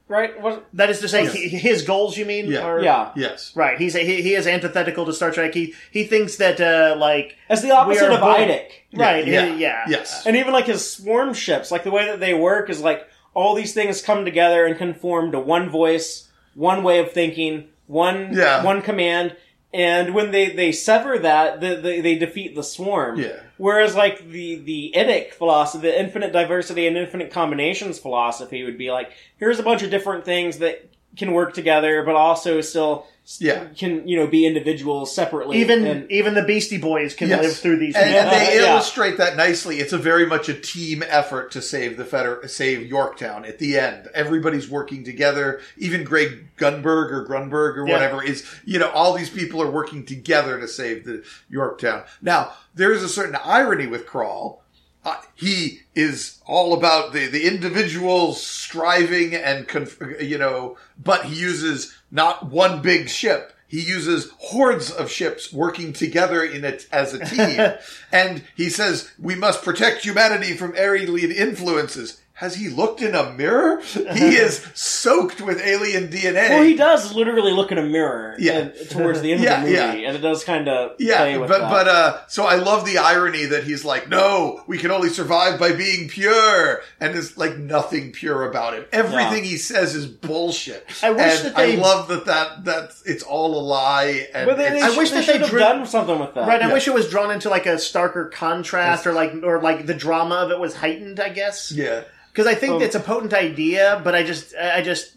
[0.09, 0.41] right?
[0.41, 0.65] What?
[0.73, 1.33] that is to say, Yes.
[1.35, 2.17] he, his goals.
[2.17, 2.47] You mean?
[2.47, 2.61] Yeah.
[2.61, 3.53] Are, Yeah, Yes.
[3.55, 3.79] Right.
[3.79, 5.55] He's a, he, he is antithetical to Star Trek.
[5.55, 8.69] He he thinks that uh, like as the opposite of both- Idic.
[8.95, 9.27] right.
[9.27, 9.47] Yeah.
[9.47, 9.55] Yeah.
[9.57, 9.85] yeah.
[9.89, 10.27] Yes.
[10.27, 13.55] And even like his swarm ships, like the way that they work is like all
[13.55, 18.63] these things come together and conform to one voice, one way of thinking, one Yeah.
[18.65, 19.37] one command.
[19.75, 23.19] And when they, they sever that, the, the, they defeat the swarm.
[23.19, 23.41] Yeah.
[23.57, 28.91] Whereas like the the Idic philosophy, the infinite diversity and infinite combinations philosophy would be
[28.91, 33.07] like, here's a bunch of different things that can work together, but also still
[33.39, 33.67] Yeah.
[33.77, 35.59] can you know be individuals separately.
[35.59, 37.43] Even and, even the Beastie Boys can Yes.
[37.43, 37.95] live through these.
[37.95, 38.73] And, and they Yeah.
[38.73, 39.79] illustrate that nicely.
[39.79, 43.79] It's a very much a team effort to save the Feder- save Yorktown at the
[43.79, 44.09] end.
[44.13, 45.61] Everybody's working together.
[45.79, 47.95] Even Greg Gunberg or Grunberg or Yeah.
[47.95, 52.03] whatever is, you know, all these people are working together to save the Yorktown.
[52.21, 54.59] Now, there is a certain irony with Krall.
[55.05, 61.35] Uh, he is all about the, the individual striving and, conf- you know, but he
[61.35, 63.53] uses not one big ship.
[63.67, 67.73] He uses hordes of ships working together in it as a team.
[68.13, 72.21] and he says, we must protect humanity from alien influences.
[72.35, 73.81] Has he looked in a mirror?
[73.93, 76.49] He is soaked with alien DNA.
[76.51, 78.53] well, he does literally look in a mirror Yeah.
[78.59, 80.09] and- towards the end Yeah, of the movie, yeah.
[80.09, 81.71] and it does kind of play Yeah, with but that.
[81.71, 85.61] but uh, so I love the irony that he's like, no, we can only survive
[85.61, 88.87] by being pure, and there's like nothing pure about him.
[88.93, 90.87] Everything he says is bullshit.
[91.03, 94.27] I wish and that they- I love that that that it's all a lie.
[94.35, 96.35] And But they, they, I wish they that they should have drew- done something with
[96.35, 96.49] that.
[96.49, 96.73] Right, I Yeah.
[96.73, 100.37] wish it was drawn into like a starker contrast, or like, or like the drama
[100.37, 101.21] of it was heightened.
[101.21, 102.03] I guess yeah,
[102.33, 105.17] because I think Um, it's a potent idea, but I just, I just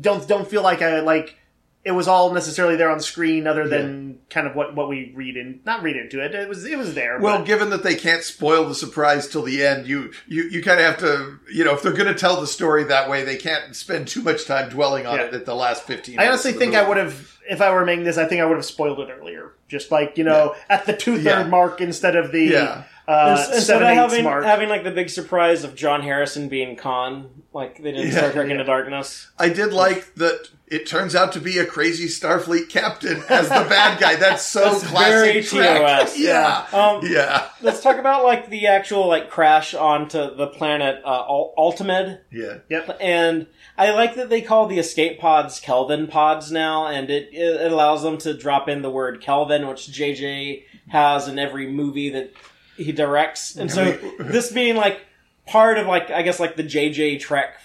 [0.00, 1.36] don't don't feel like I like
[1.84, 5.36] it was all necessarily there on screen, other than kind of what what we read
[5.36, 6.34] in, not read into it.
[6.34, 7.18] It was it was there.
[7.18, 10.62] Well, but- given that they can't spoil the surprise till the end, you you, you
[10.62, 13.24] kind of have to, you know, if they're going to tell the story that way,
[13.24, 15.26] they can't spend too much time dwelling on Yeah.
[15.26, 16.18] it at the last fifteen.
[16.18, 18.56] I honestly think I would have, if I were making this, I think I would
[18.56, 19.52] have spoiled it earlier.
[19.68, 21.46] Just like you know, at the two third Yeah.
[21.46, 22.82] mark instead of the Yeah.
[23.08, 24.44] Uh, Instead of having mark.
[24.44, 28.18] having like the big surprise of John Harrison being Khan, like they did in Yeah.
[28.18, 28.52] Star Trek Yeah.
[28.52, 29.30] Into Darkness.
[29.38, 30.48] I did like that.
[30.70, 34.16] It turns out to be a crazy Starfleet captain as the bad guy.
[34.16, 35.50] That's so That's classic.
[35.50, 35.78] very.
[35.78, 36.18] TOS.
[36.18, 41.24] Yeah, Um, yeah, Let's talk about like the actual like crash onto the planet uh,
[41.26, 42.20] Altamid.
[42.30, 42.58] yeah.
[42.68, 42.98] Yep.
[43.00, 43.46] And
[43.78, 48.02] I like that they call the escape pods Kelvin pods now, and it, it allows
[48.02, 52.32] them to drop in the word Kelvin, which JJ has in every movie that
[52.78, 53.56] he directs.
[53.56, 55.00] And so this being like
[55.46, 57.60] part of like I guess like the JJ Trek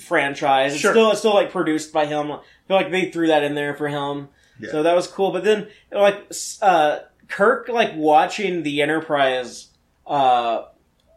[0.00, 2.32] franchise, it's still it's still like produced by him.
[2.32, 4.28] I feel like they threw that in there for him.
[4.58, 4.70] Yeah.
[4.70, 5.32] So that was cool.
[5.32, 9.68] But then like uh, Kirk like watching the Enterprise
[10.06, 10.64] uh,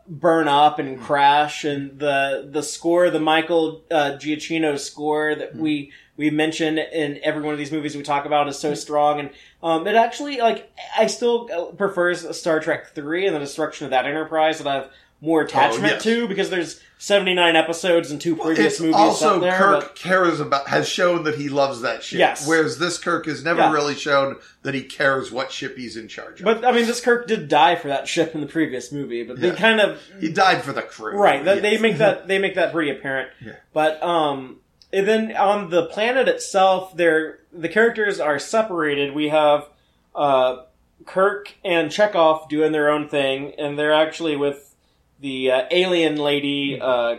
[0.07, 5.91] burn up and crash, and the the score, the Michael uh, Giacchino score that we
[6.17, 9.29] we mention in every one of these movies we talk about is so strong, and
[9.63, 13.91] um, it actually like I still uh, prefers Star Trek three and the destruction of
[13.91, 16.03] that Enterprise that I have more attachment yes.
[16.03, 19.57] to because there's 79 episodes and two previous It's movies also there.
[19.57, 22.19] Kirk but- cares about has shown that he loves that ship.
[22.19, 22.47] Yes.
[22.47, 23.73] Whereas this Kirk has never Yeah.
[23.73, 26.45] really shown that he cares what ship he's in charge of.
[26.45, 29.39] But I mean, this Kirk did die for that ship in the previous movie, but
[29.39, 29.55] they Yeah.
[29.55, 31.17] kind of he died for the crew.
[31.17, 31.43] right.
[31.43, 33.29] That, They make that they make that pretty apparent.
[33.43, 33.53] Yeah.
[33.73, 34.57] But um,
[34.93, 39.13] and then on the planet itself, there the characters are separated.
[39.13, 39.67] We have
[40.15, 40.63] uh,
[41.05, 44.75] Kirk and Chekov doing their own thing, and they're actually with
[45.19, 46.79] the uh, alien lady.
[46.81, 47.17] Uh,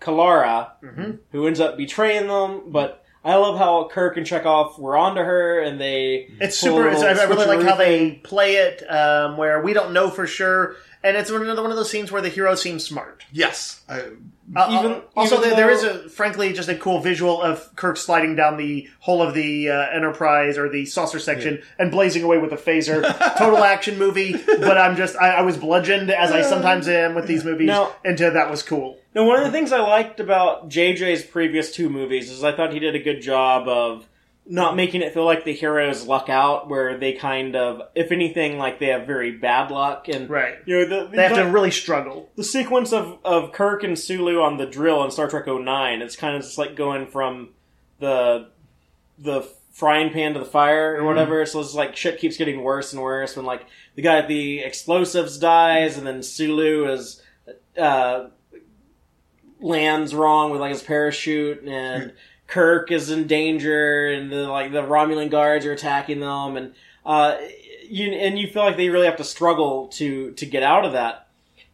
[0.00, 1.10] Kalara, Mm-hmm.
[1.32, 2.70] who ends up betraying them.
[2.70, 6.88] But I love how Kirk and Chekov were onto her, and they It's super.
[6.88, 10.76] It's, I really like how they play it, um, where we don't know for sure,
[11.02, 13.24] and it's another one of those scenes where the hero seems smart.
[13.32, 13.82] Yes.
[13.88, 14.02] I,
[14.56, 17.74] Uh, Even- uh, also, even there, there is a frankly just a cool visual of
[17.76, 22.22] Kirk sliding down the hull of the uh, Enterprise or the saucer section and blazing
[22.22, 23.02] away with a phaser.
[23.38, 27.26] Total action movie, but I'm just I, I was bludgeoned as I sometimes am with
[27.26, 27.92] these movies No.
[28.06, 28.96] into that was cool.
[29.14, 32.72] Now, one of the things I liked about JJ's previous two movies is I thought
[32.72, 34.08] he did a good job of
[34.50, 38.56] not making it feel like the heroes luck out, where they kind of, if anything,
[38.56, 40.54] like they have very bad luck, and Right.
[40.64, 42.30] you know the, They have to really struggle.
[42.34, 46.16] the sequence of, of Kirk and Sulu on the drill in Star Trek 09, it's
[46.16, 47.50] kind of just like going from
[48.00, 48.48] the
[49.18, 49.42] the
[49.72, 51.44] frying pan to the fire or whatever.
[51.44, 54.60] So it's like shit keeps getting worse and worse when like the guy at the
[54.60, 57.20] explosives dies, and then Sulu is
[57.76, 58.28] uh,
[59.60, 62.12] lands wrong with like his parachute, and
[62.48, 66.74] Kirk is in danger, and the like the Romulan guards are attacking them, and
[67.06, 67.36] uh,
[67.88, 70.92] you and you feel like they really have to struggle to to get out of
[70.92, 71.28] that.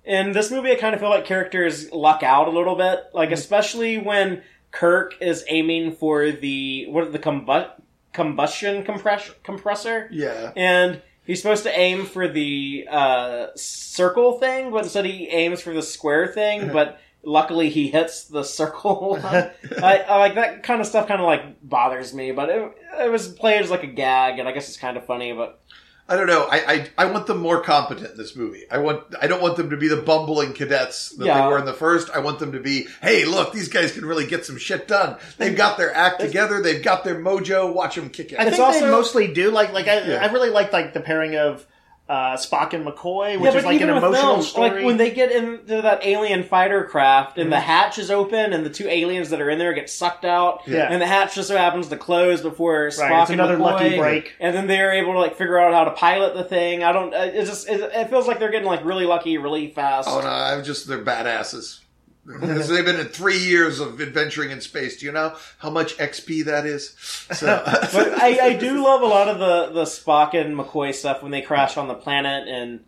[0.05, 3.31] In this movie, I kind of feel like characters luck out a little bit, like
[3.31, 7.71] especially when Kirk is aiming for the what the combu-
[8.13, 10.53] combustion compress- compressor, yeah.
[10.57, 15.73] and he's supposed to aim for the uh, circle thing, but instead he aims for
[15.73, 16.73] the square thing.
[16.73, 19.11] But luckily, he hits the circle.
[19.11, 19.25] one.
[19.83, 21.09] I, I like that kind of stuff.
[21.09, 24.49] Kind of like bothers me, but it, it was played as like a gag, and
[24.49, 25.33] I guess it's kind of funny.
[25.33, 25.61] But
[26.09, 26.47] I don't know.
[26.51, 28.65] I, I I want them more competent in this movie.
[28.71, 31.41] I want I don't want them to be the bumbling cadets that Yeah.
[31.43, 32.11] they were in the first.
[32.11, 35.17] I want them to be, hey, look, these guys can really get some shit done.
[35.39, 36.61] They've got their act together.
[36.61, 37.73] They've got their mojo.
[37.75, 38.49] Watch them kick I it.
[38.49, 39.51] It's think they also- mostly do.
[39.51, 40.19] Like, like I, Yeah.
[40.23, 41.67] I really like like the pairing of
[42.07, 44.71] uh, Spock and McCoy, which but is like an emotional them, story.
[44.71, 47.65] like when they get into that alien fighter craft and the Mm-hmm.
[47.67, 50.89] hatch is open and the two aliens that are in there get sucked out, Yeah.
[50.91, 53.61] and the hatch just so happens to close before Spock right, it's and another McCoy,
[53.61, 54.35] lucky break.
[54.39, 56.85] and then they're able to like figure out how to pilot the thing.
[56.85, 57.15] I don't.
[57.15, 60.07] uh, It just it, it feels like they're getting like really lucky, really fast.
[60.11, 61.81] Oh no, I'm just they're badasses.
[62.41, 64.99] They've been in three years of adventuring in space.
[64.99, 66.95] Do you know how much XP that is?
[67.33, 67.63] So,
[67.93, 71.33] But I, I do love a lot of the the Spock and McCoy stuff when
[71.33, 72.81] they crash on the planet and.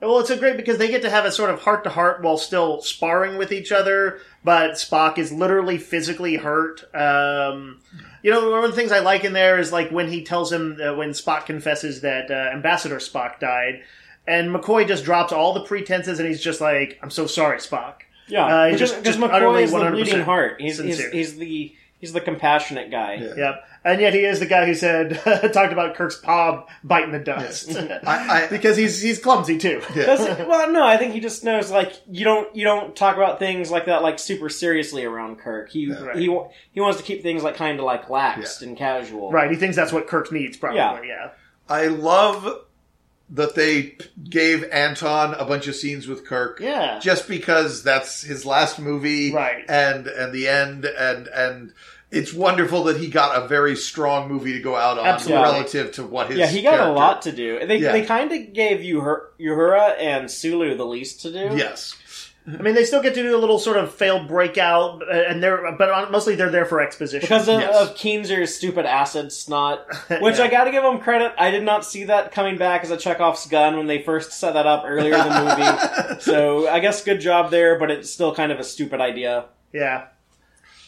[0.00, 2.22] Well, it's a great because they get to have a sort of heart to heart
[2.22, 6.84] while still sparring with each other, but Spock is literally physically hurt.
[6.94, 7.80] Um,
[8.22, 10.52] you know, one of the things I like in there is like when he tells
[10.52, 13.82] him uh, when Spock confesses that uh, Ambassador Spock died,
[14.26, 18.02] and McCoy just drops all the pretenses and he's just like, "I'm so sorry, Spock."
[18.28, 20.60] Yeah, Uh, because just- because just McCoy is the 100% bleeding heart.
[20.60, 23.14] He's, he's he's the he's the compassionate guy.
[23.14, 23.34] Yeah.
[23.36, 23.64] Yep.
[23.86, 25.20] And yet he is the guy who said
[25.52, 29.82] talked about Kirk's paw biting the dust I, I, because he's he's clumsy too.
[29.94, 33.16] Does it- well, no, I think he just knows like you don't you don't talk
[33.16, 35.68] about things like that like super seriously around Kirk.
[35.70, 36.16] He Right.
[36.16, 36.34] he
[36.72, 39.30] he wants to keep things like kind of like laxed and casual.
[39.30, 39.50] Right.
[39.50, 40.78] He thinks that's what Kirk needs, probably.
[40.78, 41.02] Yeah.
[41.04, 41.30] yeah.
[41.68, 42.46] I love
[43.30, 43.96] that they
[44.28, 46.60] gave Anton a bunch of scenes with Kirk.
[46.60, 46.98] Yeah.
[47.00, 49.64] just because that's his last movie, Right.
[49.68, 51.72] And and the end, and and
[52.10, 55.42] it's wonderful that he got a very strong movie to go out on Absolutely.
[55.42, 57.66] relative to what his Yeah, he got a lot to do.
[57.66, 57.92] They Yeah.
[57.92, 59.00] they kind of gave you
[59.40, 61.56] Uhura and Sulu the least to do.
[61.56, 61.96] Yes,
[62.46, 65.42] I mean, they still get to do a little sort of failed breakout, uh, and
[65.42, 67.20] they're but mostly they're there for exposition.
[67.24, 67.74] Because of, Yes.
[67.74, 69.86] of Keenser's stupid acid snot,
[70.20, 70.44] which Yeah.
[70.44, 71.32] I gotta give him credit.
[71.38, 74.52] I did not see that coming back as a Chekhov's gun when they first set
[74.52, 76.20] that up earlier in the movie.
[76.20, 79.46] so I guess good job there, but it's still kind of a stupid idea.
[79.72, 80.08] yeah.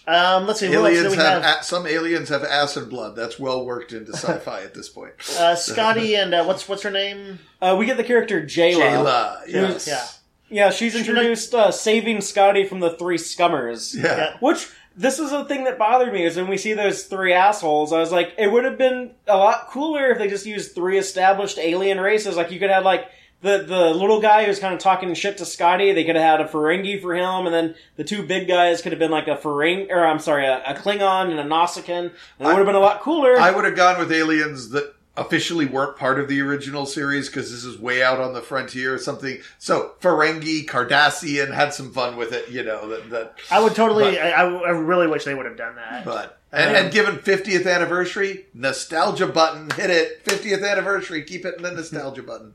[0.08, 0.68] Um, let's see.
[0.68, 1.60] What else aliens do we have, have?
[1.60, 3.16] a- some aliens have acid blood.
[3.16, 5.14] That's well worked into sci-fi at this point.
[5.36, 7.40] Uh, Scotty and uh, what's what's her name?
[7.60, 8.78] Uh, we get the character Jaylah.
[8.78, 10.06] Jaylah, yes, Yeah.
[10.48, 13.94] Yeah, she's introduced uh, saving Scotty from the three scummers.
[13.94, 14.16] yeah.
[14.16, 14.36] Yeah.
[14.40, 17.92] Which this is the thing that bothered me is when we see those three assholes.
[17.92, 20.98] I was like, it would have been a lot cooler if they just used three
[20.98, 22.36] established alien races.
[22.36, 23.10] Like you could have like
[23.42, 25.92] the the little guy who's kind of talking shit to Scotty.
[25.92, 28.92] They could have had a Ferengi for him, and then the two big guys could
[28.92, 31.98] have been like a Ferengi, or I'm sorry, a, a Klingon and a Nausicaan.
[31.98, 33.38] And it would have been a lot cooler.
[33.38, 37.50] I would have gone with aliens that officially weren't part of the original series because
[37.50, 39.38] this is way out on the frontier or something.
[39.58, 42.88] So Ferengi, Cardassian had some fun with it, you know.
[42.88, 44.04] That, that I would totally.
[44.12, 46.04] But- I, I I really wish they would have done that.
[46.04, 50.24] but and, and given 50th anniversary, nostalgia button, hit it.
[50.24, 52.54] 50th anniversary, keep it in the nostalgia button.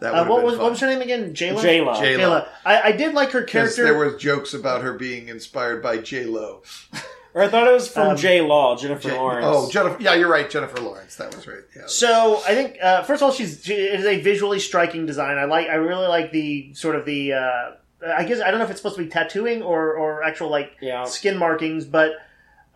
[0.00, 1.34] That Uh, what was what was her name again?
[1.34, 1.60] Jaylah.
[1.60, 1.96] Jaylah.
[1.96, 2.18] Jaylah.
[2.18, 2.48] Jaylah.
[2.64, 3.84] I, I did like her character.
[3.84, 6.62] there were jokes about her being inspired by J Lo.
[7.34, 9.46] or I thought it was from Um, J Law, Jennifer Lawrence.
[9.48, 10.00] Oh, Jennifer.
[10.02, 11.16] Yeah, you're right, Jennifer Lawrence.
[11.16, 11.58] That was right.
[11.76, 11.82] Yeah.
[11.86, 15.38] So I think uh, first of all, she's she, it is a visually striking design.
[15.38, 15.68] I like.
[15.68, 17.70] I really like the sort of the uh,
[18.06, 20.72] I guess I don't know if it's supposed to be tattooing or or actual like
[20.80, 21.04] Yeah.
[21.04, 22.12] skin markings, but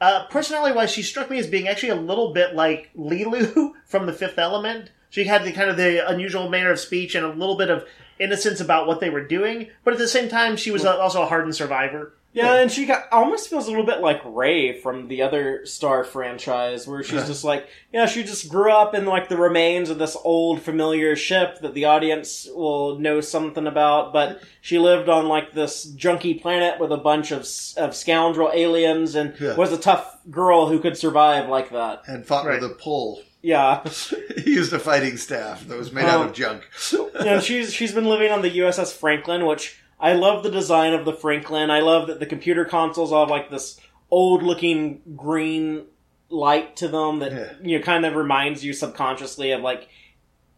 [0.00, 4.06] uh, personality wise, she struck me as being actually a little bit like Leeloo from
[4.06, 4.90] The Fifth Element.
[5.08, 7.84] She had the kind of the unusual manner of speech and a little bit of
[8.18, 11.22] innocence about what they were doing, but at the same time, she was a, also
[11.22, 12.12] a hardened survivor.
[12.34, 16.02] Yeah, and she got almost feels a little bit like Rey from the other Star
[16.02, 17.26] franchise, where she's uh-huh.
[17.28, 21.14] just like, yeah, she just grew up in like the remains of this old familiar
[21.14, 26.42] ship that the audience will know something about, but she lived on like this junky
[26.42, 29.54] planet with a bunch of of scoundrel aliens and Yeah.
[29.54, 32.02] was a tough girl who could survive like that.
[32.08, 32.60] and fought Right.
[32.60, 33.22] with a pole.
[33.42, 33.84] Yeah,
[34.38, 36.58] he used a fighting staff that was made out of uh-huh.
[36.90, 37.14] junk.
[37.20, 41.04] and she's she's been living on the USS Franklin, which I love the design of
[41.06, 41.70] the Franklin.
[41.70, 43.80] I love that the computer consoles all have like this
[44.10, 45.86] old looking green
[46.28, 47.52] light to them that Yeah.
[47.62, 49.88] you know kind of reminds you subconsciously of like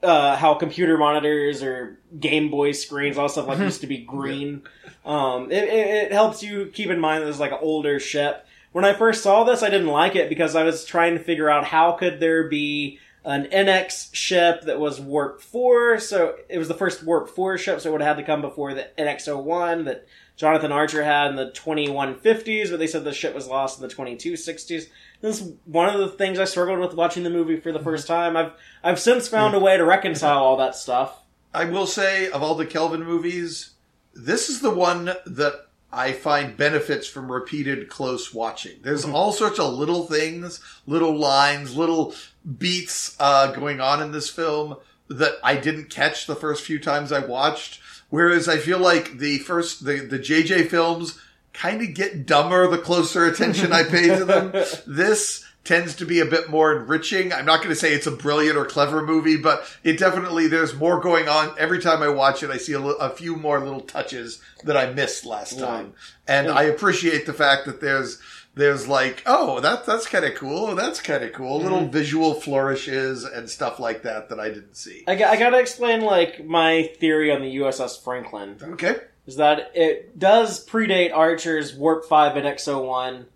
[0.03, 4.62] uh, how computer monitors or Game Boy screens all stuff like used to be green.
[5.05, 8.47] Um, it, it, it helps you keep in mind that it's like an older ship.
[8.72, 11.49] When I first saw this, I didn't like it because I was trying to figure
[11.49, 16.68] out how could there be an NX ship that was Warp 4, so it was
[16.68, 19.85] the first Warp 4 ship, so it would have had to come before the NX-01
[19.87, 20.07] that
[20.37, 23.93] Jonathan Archer had in the 2150s, but they said the ship was lost in the
[23.93, 24.87] 2260s.
[25.20, 27.89] This is one of the things I struggled with watching the movie for the mm-hmm.
[27.89, 28.37] first time.
[28.37, 28.53] I've
[28.85, 31.22] I've since found a way to reconcile all that stuff.
[31.53, 33.70] I will say, of all the Kelvin movies,
[34.14, 38.77] this is the one that I find benefits from repeated close watching.
[38.83, 39.14] There's mm-hmm.
[39.14, 42.14] all sorts of little things, little lines, little
[42.59, 44.76] beats uh, going on in this film
[45.09, 47.80] that I didn't catch the first few times I watched.
[48.09, 51.18] Whereas I feel like the first, the, the JJ films
[51.53, 54.53] kind of get dumber the closer attention I pay to them.
[54.86, 57.32] This tends to be a bit more enriching.
[57.32, 60.74] I'm not going to say it's a brilliant or clever movie, but it definitely, there's
[60.76, 61.53] more going on.
[61.59, 64.76] Every time I watch it, I see a, li- a few more little touches that
[64.76, 65.94] I missed last time.
[66.28, 68.20] And I appreciate the fact that there's,
[68.57, 70.74] there's like, oh, that, that's kind of cool.
[70.74, 71.59] That's kind of cool.
[71.59, 71.68] Mm-hmm.
[71.68, 75.04] Little visual flourishes and stuff like that that I didn't see.
[75.07, 78.57] I, got- I gotta explain like my theory on the USS Franklin.
[78.62, 78.96] Okay.
[79.26, 83.26] is that it does predate Archer's Warp 5 NX-01,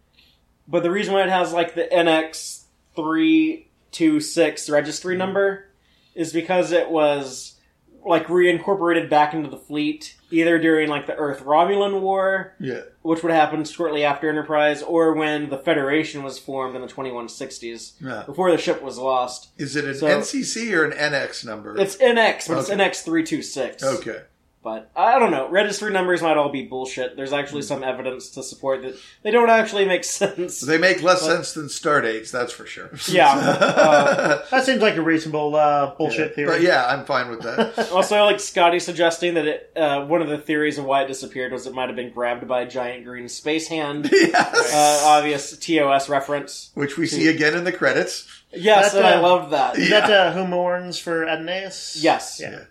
[0.66, 5.18] but the reason why it has like the NX326 registry mm-hmm.
[5.18, 5.66] number
[6.14, 7.59] is because it was
[8.05, 12.82] like reincorporated back into the fleet either during like the Earth Romulan War, Yeah.
[13.03, 17.92] which would happen shortly after Enterprise, or when the Federation was formed in the 2160s,
[18.01, 18.22] Yeah.
[18.26, 19.48] before the ship was lost.
[19.59, 21.76] Is it an So- NCC or an NX number?
[21.78, 23.82] It's NX, but it's NX326.
[23.82, 24.20] okay.
[24.62, 25.48] But I don't know.
[25.48, 27.16] Registry numbers might all be bullshit.
[27.16, 30.61] There's actually some evidence to support that they don't actually make sense.
[30.61, 32.90] They make less But- sense than star dates, that's for sure.
[33.08, 33.30] Yeah.
[33.80, 36.48] Uh, That seems like a reasonable uh, bullshit theory.
[36.50, 37.90] But yeah, I'm fine with that.
[37.90, 41.06] also, I like Scotty suggesting that it, uh, one of the theories of why it
[41.08, 44.11] disappeared was it might have been grabbed by a giant green space hand.
[44.12, 44.74] yes.
[44.74, 46.70] Uh, obvious TOS reference.
[46.74, 48.28] Which we see again in the credits.
[48.52, 49.78] Yes, That, and I uh, loved that.
[49.78, 51.96] Is that uh, who mourns for Adonais?
[52.02, 52.40] Yes.
[52.42, 52.64] Yeah.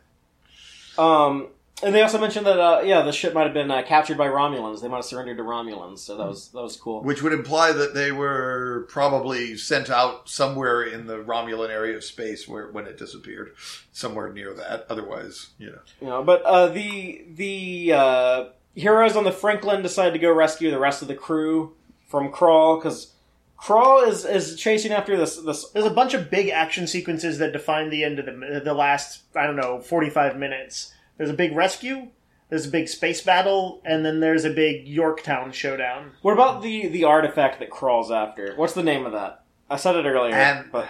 [0.97, 1.47] Um,
[1.81, 4.27] and they also mentioned that uh, yeah, the ship might have been uh, captured by
[4.27, 4.81] Romulans.
[4.81, 7.03] They might have surrendered to Romulans, so that was that was cool.
[7.03, 12.03] Which would imply that they were probably sent out somewhere in the Romulan area of
[12.03, 13.55] space where when it disappeared.
[13.91, 14.85] Somewhere near that.
[14.89, 15.79] Otherwise, you know.
[16.01, 20.71] You know, but uh, the the uh, heroes on the Franklin decide to go rescue
[20.71, 21.75] the rest of the crew
[22.07, 23.13] from Krall because
[23.57, 25.69] Krall is is chasing after this this.
[25.69, 29.23] There's a bunch of big action sequences that define the end of the the last
[29.35, 30.93] I don't know 45 minutes.
[31.19, 32.07] There's a big rescue.
[32.49, 36.13] There's a big space battle, and then there's a big Yorktown showdown.
[36.23, 38.55] What about the the artifact that Krall's after?
[38.55, 39.43] What's the name of that?
[39.69, 40.87] I said it earlier, And- but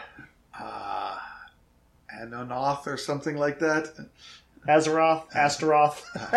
[0.58, 1.18] Uh,
[2.22, 3.90] Anonoth or something like that.
[4.70, 6.04] Azeroth, Astaroth.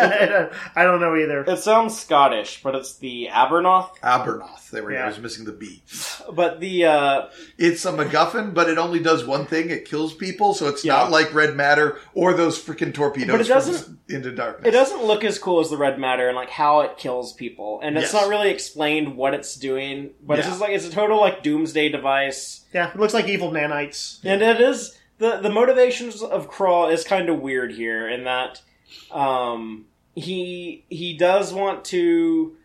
[0.75, 1.43] I don't- know either.
[1.43, 3.97] it sounds Scottish, but it's the Abronath.
[4.01, 4.69] Abronath.
[4.69, 4.99] There we go.
[4.99, 5.05] Yeah.
[5.05, 5.83] I was missing the B.
[6.31, 7.21] But the uh,
[7.57, 9.69] It's a MacGuffin, but it only does one thing.
[9.69, 10.93] It kills people, so it's Yeah.
[10.93, 14.67] not like Red Matter or those freaking torpedoes But it from doesn't- Into Darkness.
[14.67, 17.79] it doesn't look as cool as the Red Matter and like how it kills people,
[17.83, 18.21] and it's Yes.
[18.21, 20.11] not really explained what it's doing.
[20.21, 20.51] But it's Yeah.
[20.51, 22.61] just like it's a total like doomsday device.
[22.73, 24.19] Yeah, it looks like evil nanites.
[24.23, 28.61] And it is the the motivations of Krall is kind of weird here in that
[29.09, 32.57] um, he he does want to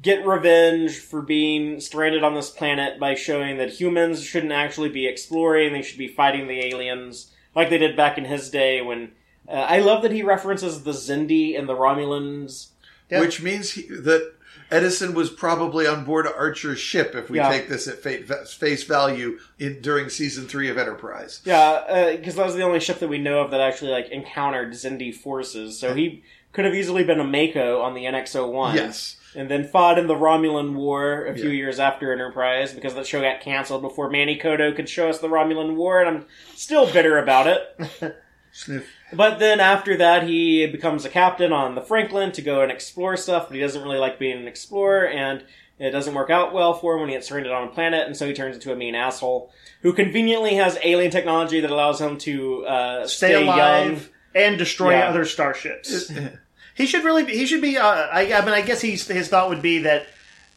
[0.00, 5.06] get revenge for being stranded on this planet by showing that humans shouldn't actually be
[5.06, 8.80] exploring; they should be fighting the aliens like they did back in his day.
[8.80, 9.12] When
[9.46, 12.70] uh, I love that he references the Xindi and the Romulans.
[13.10, 13.20] Yeah.
[13.20, 14.35] Which means he, that
[14.70, 17.50] Edison was probably on board Archer's ship if we Yeah.
[17.50, 21.40] take this at face value in, during season three of Enterprise.
[21.44, 24.08] Yeah, uh, because that was the only ship that we know of that actually like
[24.10, 25.78] encountered Xindi forces.
[25.78, 28.74] So he could have easily been a MACO on the NX-01.
[28.74, 29.16] Yes.
[29.36, 31.56] And then fought in the Romulan War a few Yeah.
[31.56, 35.28] years after Enterprise because that show got canceled before Manny Coto could show us the
[35.28, 38.16] Romulan War, and I'm still bitter about it.
[38.52, 38.86] Sniff.
[39.12, 43.16] But then after that, he becomes a captain on the Franklin to go and explore
[43.16, 45.44] stuff, but he doesn't really like being an explorer, and
[45.78, 48.16] it doesn't work out well for him when he gets stranded on a planet, and
[48.16, 49.52] so he turns into a mean asshole
[49.82, 54.92] who conveniently has alien technology that allows him to uh, Stay, stay, alive and destroy
[54.92, 55.08] Yeah.
[55.08, 56.10] other starships.
[56.74, 57.22] he should really.
[57.24, 57.76] Be, he should be.
[57.78, 60.06] Uh, I, I mean, I guess he's his thought would be that,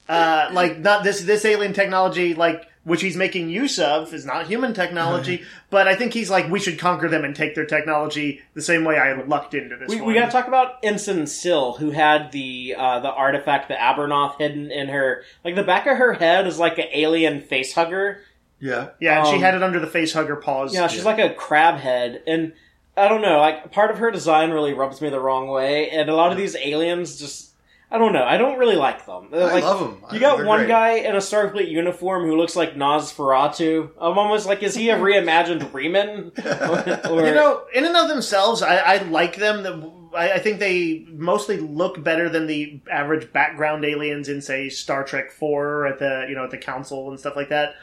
[0.07, 4.47] uh, like, not this this alien technology, like which he's making use of, is not
[4.47, 5.43] human technology.
[5.69, 8.83] but I think he's like, we should conquer them and take their technology the same
[8.83, 9.87] way I lucked into this.
[9.87, 10.07] We, one.
[10.07, 14.39] we got to talk about Ensign Syl, who had the uh, the artifact, the Abronath,
[14.39, 15.23] hidden in her.
[15.45, 18.21] Like the back of her head is like an alien face hugger.
[18.59, 18.89] Yeah.
[18.99, 20.73] Yeah, and she um, had it under the face hugger paws.
[20.73, 22.53] Yeah, she's like a crab head, and
[22.97, 23.39] I don't know.
[23.39, 26.37] Like part of her design really rubs me the wrong way, and a lot of
[26.37, 27.48] these aliens just.
[27.91, 28.23] I don't know.
[28.23, 29.29] I don't really like them.
[29.31, 30.03] They're I like, love 'em.
[30.07, 30.67] I You got they're one great.
[30.67, 33.89] guy in a Starfleet uniform who looks like Nosferatu.
[33.99, 36.31] I'm almost like, is he a reimagined Freeman?
[37.09, 39.63] or, You know, in and of themselves, I, I like them.
[39.63, 44.69] The- I, I think they mostly look better than the average background aliens in, say,
[44.69, 47.75] Star Trek Four at the you know at the Council and stuff like that.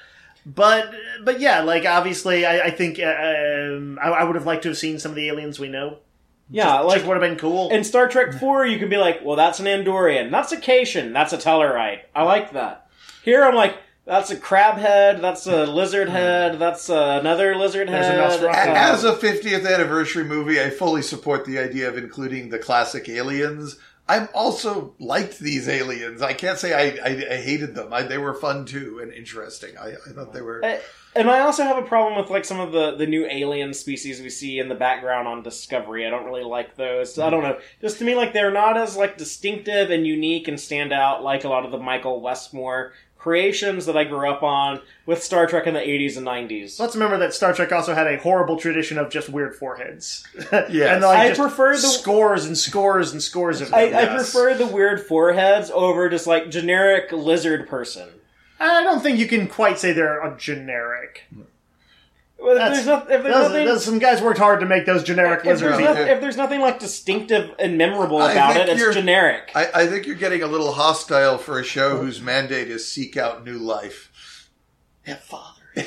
[0.45, 0.93] But
[1.25, 3.05] but yeah, like obviously, I, I think uh,
[3.77, 5.99] um, I, I would have liked to have seen some of the aliens we know.
[6.49, 7.71] Yeah, just, like just would have been cool.
[7.71, 11.13] in Star Trek Four, you can be like, well, that's an Andorian, that's a Caitian,
[11.13, 12.01] that's a Tellarite.
[12.15, 12.89] I like that.
[13.25, 17.89] Here, I'm like, that's a crab head, that's a lizard head, that's uh, another lizard
[17.89, 18.15] head.
[18.21, 18.55] Nosferatu.
[18.55, 23.09] A- As a 50th anniversary movie, I fully support the idea of including the classic
[23.09, 23.77] aliens.
[24.09, 26.23] I'm also liked these aliens.
[26.23, 27.93] I can't say I, I, I hated them.
[27.93, 29.77] I, they were fun too and interesting.
[29.77, 30.65] I, I thought they were.
[30.65, 30.79] Uh,
[31.17, 34.21] And I also have a problem with like some of the the new alien species
[34.21, 36.07] we see in the background on Discovery.
[36.07, 37.19] I don't really like those.
[37.19, 37.59] I don't know.
[37.81, 41.45] Just to me, like they're not as like distinctive and unique and stand out like
[41.45, 42.93] a lot of the Michael Westmore
[43.27, 46.79] creations that I grew up on with Star Trek in the eighties and nineties.
[46.79, 50.25] Let's remember that Star Trek also had a horrible tradition of just weird foreheads.
[50.53, 50.71] Yes.
[50.93, 53.81] and like I just prefer the- scores and scores and scores of them.
[53.81, 58.09] I, I prefer the weird foreheads over just like generic lizard person.
[58.61, 61.25] I don't think you can quite say they're a generic.
[62.39, 64.87] Well, if there's, not, if there's Those, nothing, those- some guys worked hard to make
[64.87, 65.81] those generic if lizards.
[65.81, 65.87] Yeah.
[65.93, 69.51] noth- if there's nothing like distinctive and memorable I about it, it's generic.
[69.55, 73.17] I, I think you're getting a little hostile for a show whose mandate is seek
[73.17, 74.51] out new life.
[75.07, 75.63] Yeah, father.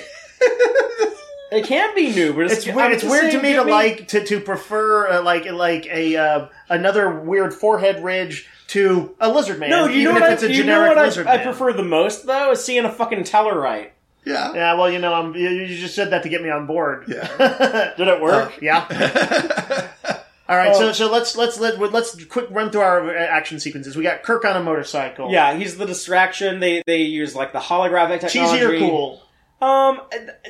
[1.51, 2.91] It can be new, but it's, It's weird.
[2.91, 6.47] It's weird to me give to like to, to prefer uh, like like a uh,
[6.69, 9.71] another weird forehead ridge to a lizard man.
[9.71, 10.23] No, you know even what?
[10.23, 12.51] if I, it's a you know generic what lizard I, I prefer the most though
[12.51, 13.89] is seeing a fucking Tellarite.
[14.25, 14.53] Yeah.
[14.53, 17.05] Yeah, well, you know, I'm, you, you just said that to get me on board.
[17.07, 17.93] Yeah.
[17.97, 18.59] Did it work?
[18.61, 18.85] yeah.
[20.49, 20.91] All right, so Oh.
[20.93, 23.95] so let's let's let let's quick run through our action sequences.
[23.95, 25.31] We got Kirk on a motorcycle.
[25.31, 26.59] yeah, he's the distraction.
[26.59, 28.59] They they use like the holographic technology.
[28.59, 29.21] cheesy or cool.
[29.61, 30.01] Um,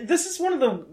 [0.02, 0.86] this is one of the.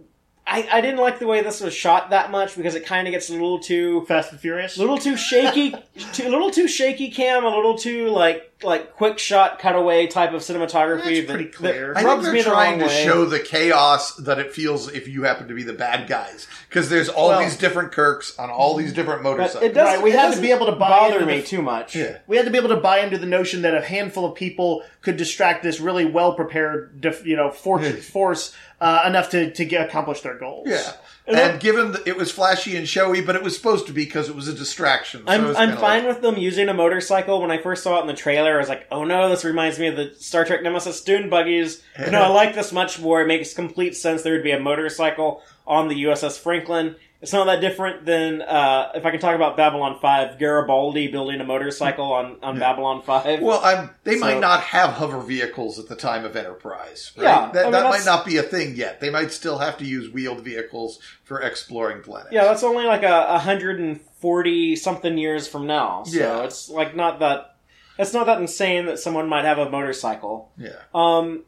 [0.48, 3.12] I, I didn't like the way this was shot that much because it kind of
[3.12, 4.76] gets a little too Fast and Furious.
[4.76, 5.72] a little too shaky,
[6.12, 10.32] too, a little too shaky cam, a little too like like quick shot cutaway type
[10.32, 11.04] of cinematography.
[11.04, 11.92] That's that- pretty that clear.
[11.94, 13.04] I think they're me the trying to way.
[13.04, 16.46] show the chaos that it feels if you happen to be the bad guys.
[16.68, 19.62] Because there's all Well- these different Kirks on all these different motorcycles.
[19.62, 19.96] it doesn't.
[19.96, 21.94] Right, we it had to be able to buy bother into me the- too much.
[21.94, 22.18] yeah.
[22.26, 24.82] we had to be able to buy into the notion that a handful of people
[25.02, 29.86] could distract this really well prepared, you know, force, force uh, enough to to get,
[29.86, 30.66] accomplish their goals.
[30.68, 30.92] Yeah.
[31.26, 33.92] And And I'm- given that it was flashy and showy, but it was supposed to
[33.92, 35.22] be because it was a distraction.
[35.26, 37.40] So I'm, I'm fine like- with them using a motorcycle.
[37.42, 39.78] When I first saw it in the trailer, I was like, "Oh no, this reminds
[39.78, 43.22] me of the Star Trek Nemesis dune buggies." No, I like this much more.
[43.22, 44.22] It makes complete sense.
[44.22, 46.94] There would be a motorcycle on the USS Franklin.
[47.22, 50.38] It's not that different than uh, if I can talk about Babylon Five.
[50.38, 53.40] Garibaldi building a motorcycle on, on Babylon Five.
[53.40, 57.12] Well, I'm, they So- might not have hover vehicles at the time of Enterprise.
[57.16, 57.24] Right?
[57.24, 59.00] Yeah, that, I mean, that might not be a thing yet.
[59.00, 62.32] They might still have to use wheeled vehicles for exploring planets.
[62.32, 66.02] yeah, that's only like a, a hundred and forty something years from now.
[66.04, 66.42] So Yeah.
[66.44, 67.56] it's like not that.
[67.98, 70.52] It's not that insane that someone might have a motorcycle.
[70.58, 70.76] yeah.
[70.94, 71.44] Um,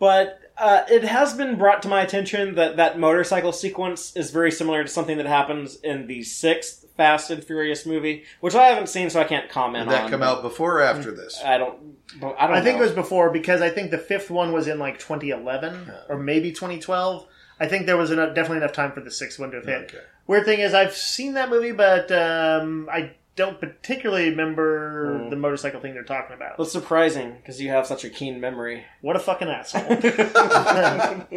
[0.00, 4.50] but uh, it has been brought to my attention that that motorcycle sequence is very
[4.50, 8.88] similar to something that happens in the sixth Fast and Furious movie, which I haven't
[8.88, 10.10] seen, so I can't comment Did that on.
[10.10, 11.40] come out before or after this?
[11.44, 11.78] I don't.
[12.22, 12.56] I don't.
[12.56, 12.84] I think know.
[12.84, 16.52] it was before because I think the fifth one was in like 2011 or maybe
[16.52, 17.26] 2012.
[17.58, 19.82] I think there was enough, definitely enough time for the sixth one to have hit.
[19.84, 19.98] Okay.
[20.26, 25.30] Weird thing is, I've seen that movie, but um, I don't particularly remember Hmm.
[25.30, 26.56] the motorcycle thing they're talking about.
[26.58, 28.84] That's surprising because you have such a keen memory.
[29.02, 29.82] What a fucking asshole!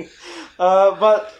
[0.59, 1.33] uh, but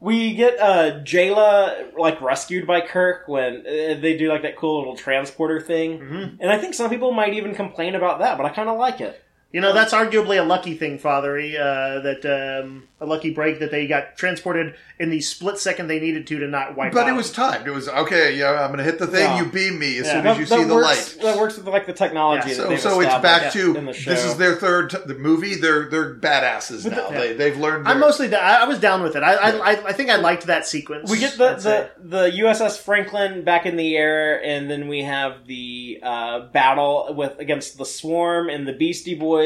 [0.00, 4.78] We get uh, Jaylah like rescued by Kirk when uh, they do like that cool
[4.80, 6.38] little transporter thing, Mhm.
[6.40, 9.00] and I think some people might even complain about that, but I kind of like
[9.00, 9.22] it.
[9.52, 12.24] You know, that's arguably a lucky thing, Fathery, uh, that
[12.64, 16.38] um, a lucky break that they got transported in the split second they needed to
[16.38, 17.08] to not wipe But out.
[17.10, 17.66] it was timed.
[17.66, 18.34] It was okay.
[18.38, 19.20] Yeah, I'm going to hit the thing.
[19.20, 19.38] Yeah.
[19.42, 20.12] You beam me as Yeah.
[20.14, 21.18] soon That, as you that see the light.
[21.20, 22.48] That works with like the technology.
[22.50, 24.10] Yeah, that So, so it's back to in the show.
[24.10, 25.56] this is their third t- the movie.
[25.56, 27.10] They're they're badasses now.
[27.10, 27.86] the- they they've learned.
[27.86, 28.28] I'm mostly.
[28.28, 29.22] da- I, I was down with it.
[29.22, 31.10] I, I, I, I think I liked that sequence.
[31.10, 35.02] We get the, I'd the, the USS Franklin back in the air, and then we
[35.02, 39.41] have the uh, battle with against the Swarm and the Beastie Boys.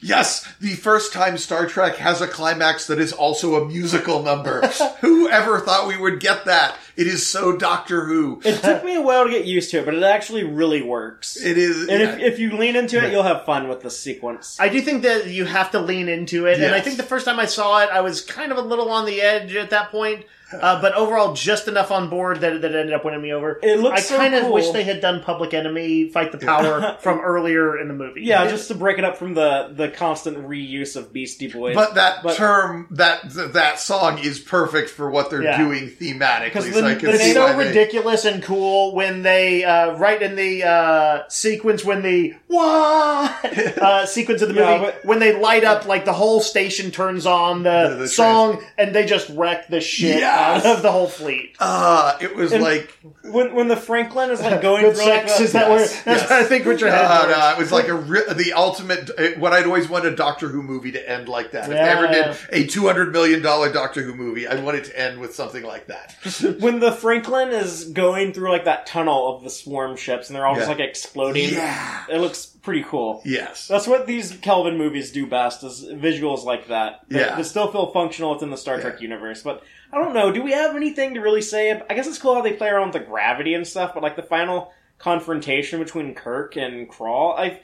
[0.00, 4.60] Yes, the first time Star Trek has a climax that is also a musical number.
[5.00, 6.76] Who ever thought we would get that?
[6.96, 8.40] It is so Doctor Who.
[8.44, 11.36] It took me a while to get used to it, but it actually really works.
[11.36, 11.88] It is.
[11.88, 14.58] and if, if you lean into it, you'll have fun with the sequence.
[14.60, 17.24] I do think that you have to lean into it, and I think the first
[17.24, 19.90] time I saw it, I was kind of a little on the edge at that
[19.90, 20.24] point.
[20.52, 23.58] Uh, but overall, just enough on board that that ended up winning me over.
[23.62, 24.52] It looks I so kind of cool.
[24.52, 28.22] wish they had done Public Enemy, Fight the Power from earlier in the movie.
[28.22, 31.74] yeah, just to break it up from the, the constant reuse of Beastie Boys.
[31.74, 33.22] but that But- term, that
[33.54, 35.58] that song is perfect for what they're Yeah.
[35.58, 36.52] doing thematically.
[36.52, 39.64] 'Cause So the- I can the It's so why they- ridiculous and cool when they
[39.64, 43.44] uh, right in the uh, sequence when the what
[43.82, 46.90] uh, sequence of the movie Yeah, but- when they light up like the whole station
[46.92, 50.35] turns on the, The- the song and they just wreck the shit Yes!
[50.36, 51.56] Out of the whole fleet.
[51.60, 55.28] Ah, it was And- like when when the Franklin is like going Good through like
[55.28, 56.30] sex the- is that Yes, where that's yes.
[56.30, 59.10] what I think what your head no, no, it was like a ri- the ultimate.
[59.18, 61.64] uh, What I'd always wanted a Doctor Who movie to end like that.
[61.64, 62.12] If they ever Yeah.
[62.32, 65.34] did a two hundred million dollar Doctor Who movie, I want it to end with
[65.34, 66.14] something like that.
[66.60, 70.46] when the Franklin is going through like that tunnel of the swarm ships and they're
[70.46, 70.74] all just Yeah.
[70.74, 71.50] like exploding.
[71.50, 72.04] Yeah.
[72.10, 73.22] It looks pretty cool.
[73.24, 73.68] Yes.
[73.68, 77.00] That's what these Kelvin movies do best is visuals like that.
[77.08, 77.36] That, Yeah.
[77.36, 78.82] that still feel functional within the Star Yeah.
[78.82, 79.42] Trek universe.
[79.42, 81.70] But I don't know, do we have anything to really say?
[81.88, 84.16] I guess it's cool how they play around with the gravity and stuff, but like
[84.16, 87.60] the final confrontation between Kirk and Krall, I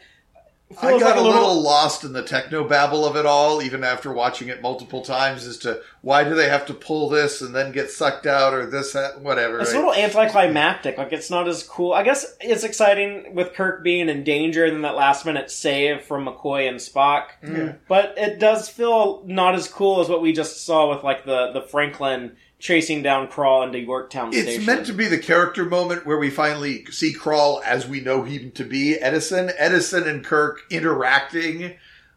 [0.80, 4.12] I got like a little lost in the techno babble of it all, even after
[4.12, 7.72] watching it multiple times, as to why do they have to pull this and then
[7.72, 9.60] get sucked out or this, that, whatever.
[9.60, 10.98] It's a little anticlimactic.
[10.98, 11.92] Like it's not as cool.
[11.92, 16.02] I guess it's exciting with Kirk being in danger and then that last minute save
[16.02, 17.28] from McCoy and Spock.
[17.42, 17.74] Yeah.
[17.88, 21.52] But it does feel not as cool as what we just saw with like the
[21.52, 24.60] the Franklin chasing down Krall into Yorktown It's Station.
[24.60, 28.22] It's meant to be the character moment where we finally see Krall as we know
[28.22, 29.50] him to be Edison.
[29.58, 31.74] Edison and Kirk interacting.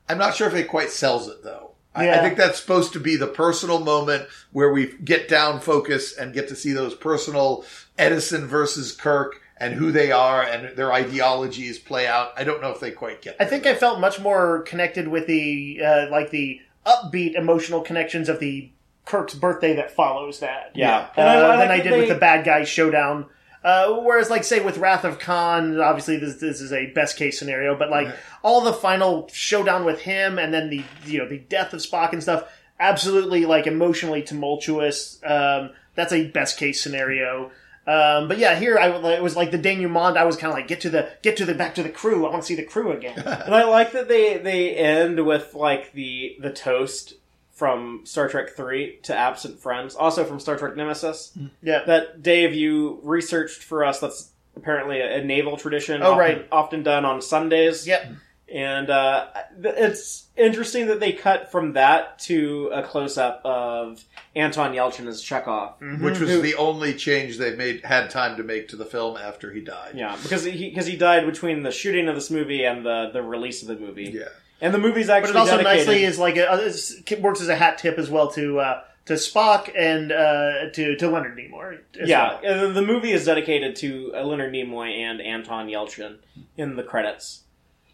[0.08, 1.72] I'm not sure if it quite sells it though.
[1.96, 6.16] I, I think that's supposed to be the personal moment where we get down focus
[6.16, 7.66] and get to see those personal
[7.98, 12.34] Edison versus Kirk and who they are and their ideologies play out.
[12.38, 13.38] I don't know if they quite get.
[13.40, 18.30] I think I felt much more connected with the uh, like the upbeat emotional connections
[18.30, 18.70] of the
[19.06, 20.72] Kirk's birthday that follows that.
[20.76, 20.98] yeah.
[20.98, 23.28] uh, And I- I than I did they- with the bad guy showdown.
[23.64, 27.40] Uh, whereas, like, say with Wrath of Khan, obviously this, this is a best case
[27.40, 28.08] scenario, but like
[28.44, 32.14] all the final showdown with him, and then the you know the death of Spock
[32.14, 32.44] and stuff,
[32.80, 35.20] absolutely like emotionally tumultuous.
[35.26, 37.50] Um, that's a best case scenario.
[37.88, 40.16] Um, but yeah, here I it was like the denouement.
[40.18, 42.26] I was kind of like get to the get to the back to the crew.
[42.26, 43.18] I want to see the crew again.
[43.26, 47.14] And I like that they they end with like the the toast
[47.56, 51.36] from Star Trek Three to absent friends, also from Star Trek Nemesis.
[51.64, 54.00] yeah, That Dave you researched for us.
[54.00, 56.02] That's apparently a, a naval tradition.
[56.04, 56.48] Oh, often, right.
[56.52, 57.88] often done on Sundays.
[57.88, 58.08] yep.
[58.54, 59.28] And uh,
[59.60, 64.04] th- it's interesting that they cut from that to a close up of
[64.36, 65.80] Anton Yelchin as Chekov.
[66.00, 69.18] which was Who- the only change they made had time to make to the film
[69.18, 69.94] after he died.
[69.96, 73.24] Yeah, because he because he died between the shooting of this movie and the the
[73.24, 74.12] release of the movie.
[74.14, 74.28] Yeah.
[74.62, 75.34] And the movie's actually.
[75.34, 75.88] But it also dedicated.
[75.88, 79.14] nicely is like a, it works as a hat tip as well to uh, to
[79.14, 81.80] Spock and uh, to to Leonard Nimoy.
[81.94, 82.74] Yeah, well.
[82.74, 86.18] the movie is dedicated to uh, Leonard Nimoy and Anton Yelchin
[86.58, 87.42] in the credits.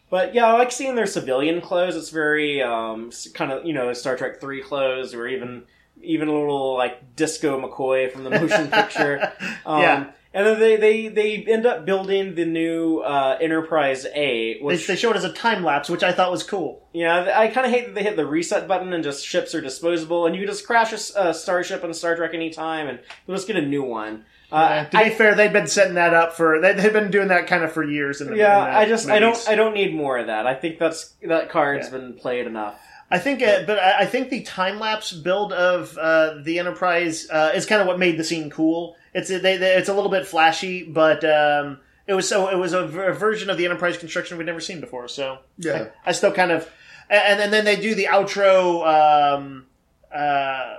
[0.10, 1.96] But yeah, I like seeing their civilian clothes.
[1.96, 5.64] It's very um, kind of you know Star Trek Three clothes, or even
[6.02, 9.32] even a little like Disco McCoy from the motion picture.
[9.66, 10.12] Um, Yeah.
[10.34, 14.88] And then they, they they end up building the new uh, Enterprise A, They, which
[14.88, 16.88] they showed as a time lapse, which I thought was cool.
[16.94, 19.62] Yeah, I kind of hate that they hit the reset button and just ships are
[19.62, 23.48] disposable, and you can just crash a starship in Star Trek anytime, and you'll just
[23.48, 24.26] get a new one.
[24.52, 27.30] Uh, Uh, to I, fair, they've been setting that up for they, they've been doing
[27.30, 28.20] that kind of for years.
[28.20, 30.46] In the, yeah, in I just I don't I don't need more of that.
[30.46, 31.98] I think that's that card's Yeah.
[31.98, 32.76] been played enough.
[33.12, 37.52] I think, uh, but I think the time lapse build of uh, the Enterprise uh,
[37.54, 38.96] is kind of what made the scene cool.
[39.14, 42.58] It's a, they, they, it's a little bit flashy, but um, it was so it
[42.58, 45.08] was a, ver- version of the Enterprise construction we'd never seen before.
[45.10, 45.90] So Yeah.
[46.06, 46.70] I, I still kind of
[47.10, 49.36] and, and then they do the outro.
[49.36, 49.66] Um,
[50.14, 50.78] uh,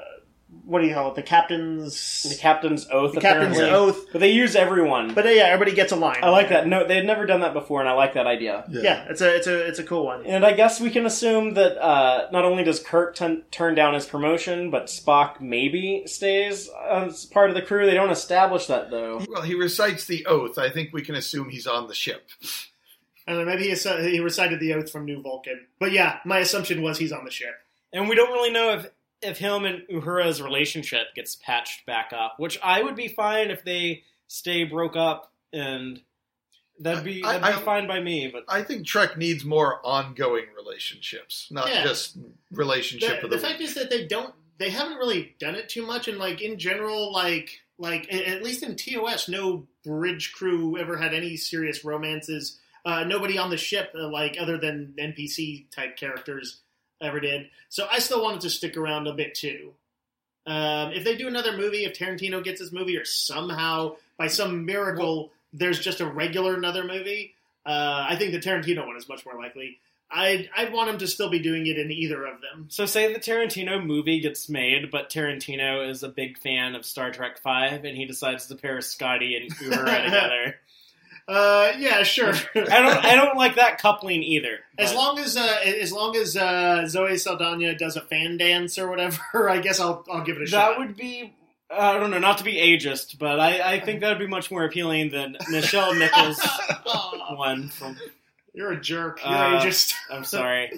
[0.65, 1.16] what do you call it?
[1.16, 3.15] The captain's The captain's oath.
[3.15, 3.79] the captain's apparently.
[3.79, 4.07] oath.
[4.12, 5.12] But they use everyone.
[5.15, 6.19] But uh, yeah, everybody gets a line.
[6.23, 6.66] I like that.
[6.66, 8.65] No, they had never done that before, and I like that idea.
[8.69, 10.24] Yeah, it's a it's a it's a cool one.
[10.27, 13.95] And I guess we can assume that uh, not only does Kirk t- turn down
[13.95, 17.87] his promotion, but Spock maybe stays as part of the crew.
[17.87, 19.24] They don't establish that though.
[19.29, 20.59] Well, he recites the oath.
[20.59, 22.29] I think we can assume he's on the ship.
[23.27, 25.66] I don't know, maybe he, he recited the oath from New Vulcan.
[25.79, 27.55] But yeah, my assumption was he's on the ship.
[27.93, 28.87] And we don't really know if
[29.23, 33.65] if him and Uhura's relationship gets patched back up, which I would be fine if
[33.65, 36.01] they stay broke up, and
[36.81, 38.28] that'd be that'd be I- fine by me.
[38.32, 41.85] But I think Trek needs more ongoing relationships, not Yeah.
[41.85, 42.16] just
[42.51, 45.69] relationship The, of the the, fact is that they don't they haven't really done it
[45.69, 50.77] too much and like in general like like at least in TOS no bridge crew
[50.78, 55.70] ever had any serious romances uh, nobody on the ship uh, like other than NPC
[55.70, 56.61] type characters
[57.03, 57.49] ever did.
[57.69, 59.73] So I still wanted to stick around a bit too.
[60.47, 64.66] Um, if they do another movie if Tarantino gets his movie or somehow by some
[64.66, 69.24] miracle there's just a regular another movie uh, I think the Tarantino one is much
[69.24, 69.79] more likely.
[70.11, 72.66] I'd, I'd want him to still be doing it in either of them.
[72.69, 77.11] So say the Tarantino movie gets made, but Tarantino is a big fan of Star
[77.11, 80.57] Trek Five, and he decides to pair Scotty and Uhura together.
[81.28, 82.32] Uh, yeah, sure.
[82.55, 84.59] I don't I don't like that coupling either.
[84.77, 88.89] As long as uh, as long as uh, Zoe Saldana does a fan dance or
[88.89, 90.70] whatever, I guess I'll I'll give it a that shot.
[90.70, 91.32] That would be.
[91.74, 94.51] I don't know, not to be ageist, but I, I think that would be much
[94.51, 96.39] more appealing than Nichelle Nichols
[97.35, 97.97] one from
[98.53, 99.20] You're a jerk.
[99.24, 99.94] You're Uh, ageist.
[100.11, 100.70] I'm sorry.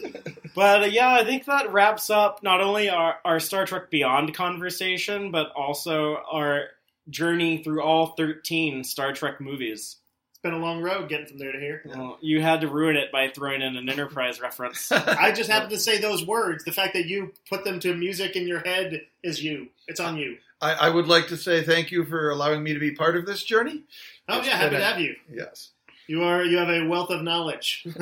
[0.54, 4.34] But uh, yeah, I think that wraps up not only our, our Star Trek Beyond
[4.34, 6.66] conversation, but also our
[7.10, 9.96] journey through all 13 Star Trek movies.
[10.44, 11.80] It's been a long road getting from there to here.
[11.86, 14.92] Well, you had to ruin it by throwing in an Enterprise reference.
[14.92, 16.64] I just happened to say those words.
[16.64, 19.68] The fact that you put them to music in your head is you.
[19.88, 20.36] It's on you.
[20.60, 23.24] I, I would like to say thank you for allowing me to be part of
[23.24, 23.84] this journey.
[24.28, 25.16] Oh It's yeah, happy been to have you.
[25.32, 25.70] Yes.
[26.08, 27.86] You are you have a wealth of knowledge.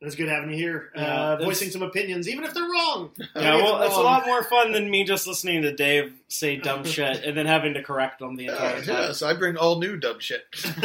[0.00, 1.02] It's good having you here, Yeah,
[1.32, 3.10] uh, voicing some opinions, even if they're wrong.
[3.18, 6.54] yeah, Maybe well, it's a lot more fun than me just listening to Dave say
[6.56, 8.86] dumb shit and then having to correct them the entire Uh, time.
[8.86, 10.42] yes, I bring all new dumb shit.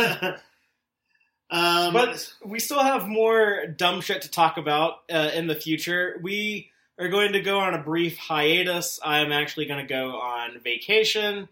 [1.52, 6.20] um, But we still have more dumb shit to talk about uh, in the future.
[6.22, 9.00] We are going to go on a brief hiatus.
[9.04, 11.50] I'm actually going to go on vacation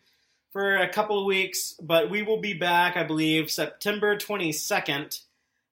[0.51, 5.21] for a couple of weeks, but we will be back, I believe, September 22nd.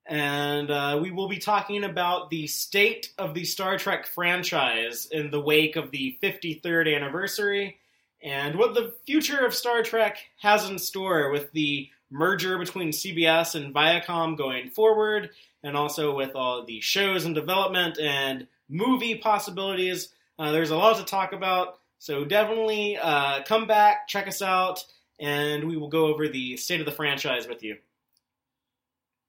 [0.10, 5.30] And uh, we will be talking about the state of the Star Trek franchise in
[5.30, 7.78] the wake of the 53rd anniversary
[8.22, 13.56] and what the future of Star Trek has in store with the merger between CBS
[13.56, 15.30] and Viacom going forward,
[15.64, 20.10] and also with all the shows in development and movie possibilities.
[20.38, 24.84] Uh, there's a lot to talk about, so definitely uh, come back, check us out,
[25.20, 27.78] and we will go over the state of the franchise with you.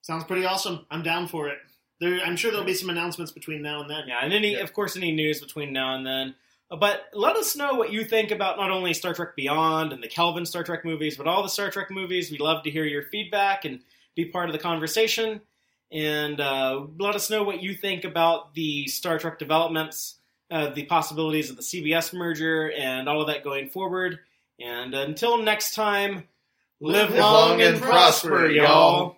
[0.03, 0.87] Sounds pretty awesome.
[0.91, 1.59] I'm down for it.
[2.01, 4.05] There, I'm sure there'll be some announcements between now and then.
[4.09, 4.61] Yeah, and any, Yeah.
[4.61, 6.35] of course, any news between now and then.
[6.71, 10.03] Uh, But let us know what you think about not only Star Trek Beyond and
[10.03, 12.31] the Kelvin Star Trek movies, but all the Star Trek movies.
[12.31, 13.81] We'd love to hear your feedback and
[14.15, 15.41] be part of the conversation.
[15.93, 20.17] And uh, let us know what you think about the Star Trek developments,
[20.51, 24.21] uh, the possibilities of the CBS merger, and all of that going forward.
[24.61, 26.29] And until next time,
[26.81, 29.17] live, long, and prosper, y'all.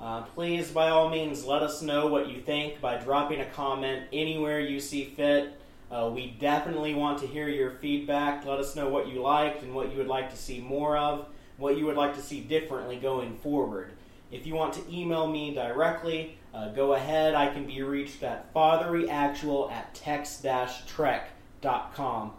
[0.00, 4.04] Uh, please, by all means, let us know what you think by dropping a comment
[4.12, 5.60] anywhere you see fit.
[5.90, 8.46] Uh, we definitely want to hear your feedback.
[8.46, 11.26] Let us know what you liked and what you would like to see more of,
[11.56, 13.90] what you would like to see differently going forward.
[14.30, 17.34] If you want to email me directly, uh, go ahead.
[17.34, 22.32] I can be reached at fatheryactual at text-trek.com.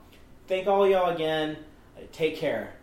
[0.48, 1.58] Thank all y'all again.
[1.98, 2.79] Uh, Take care.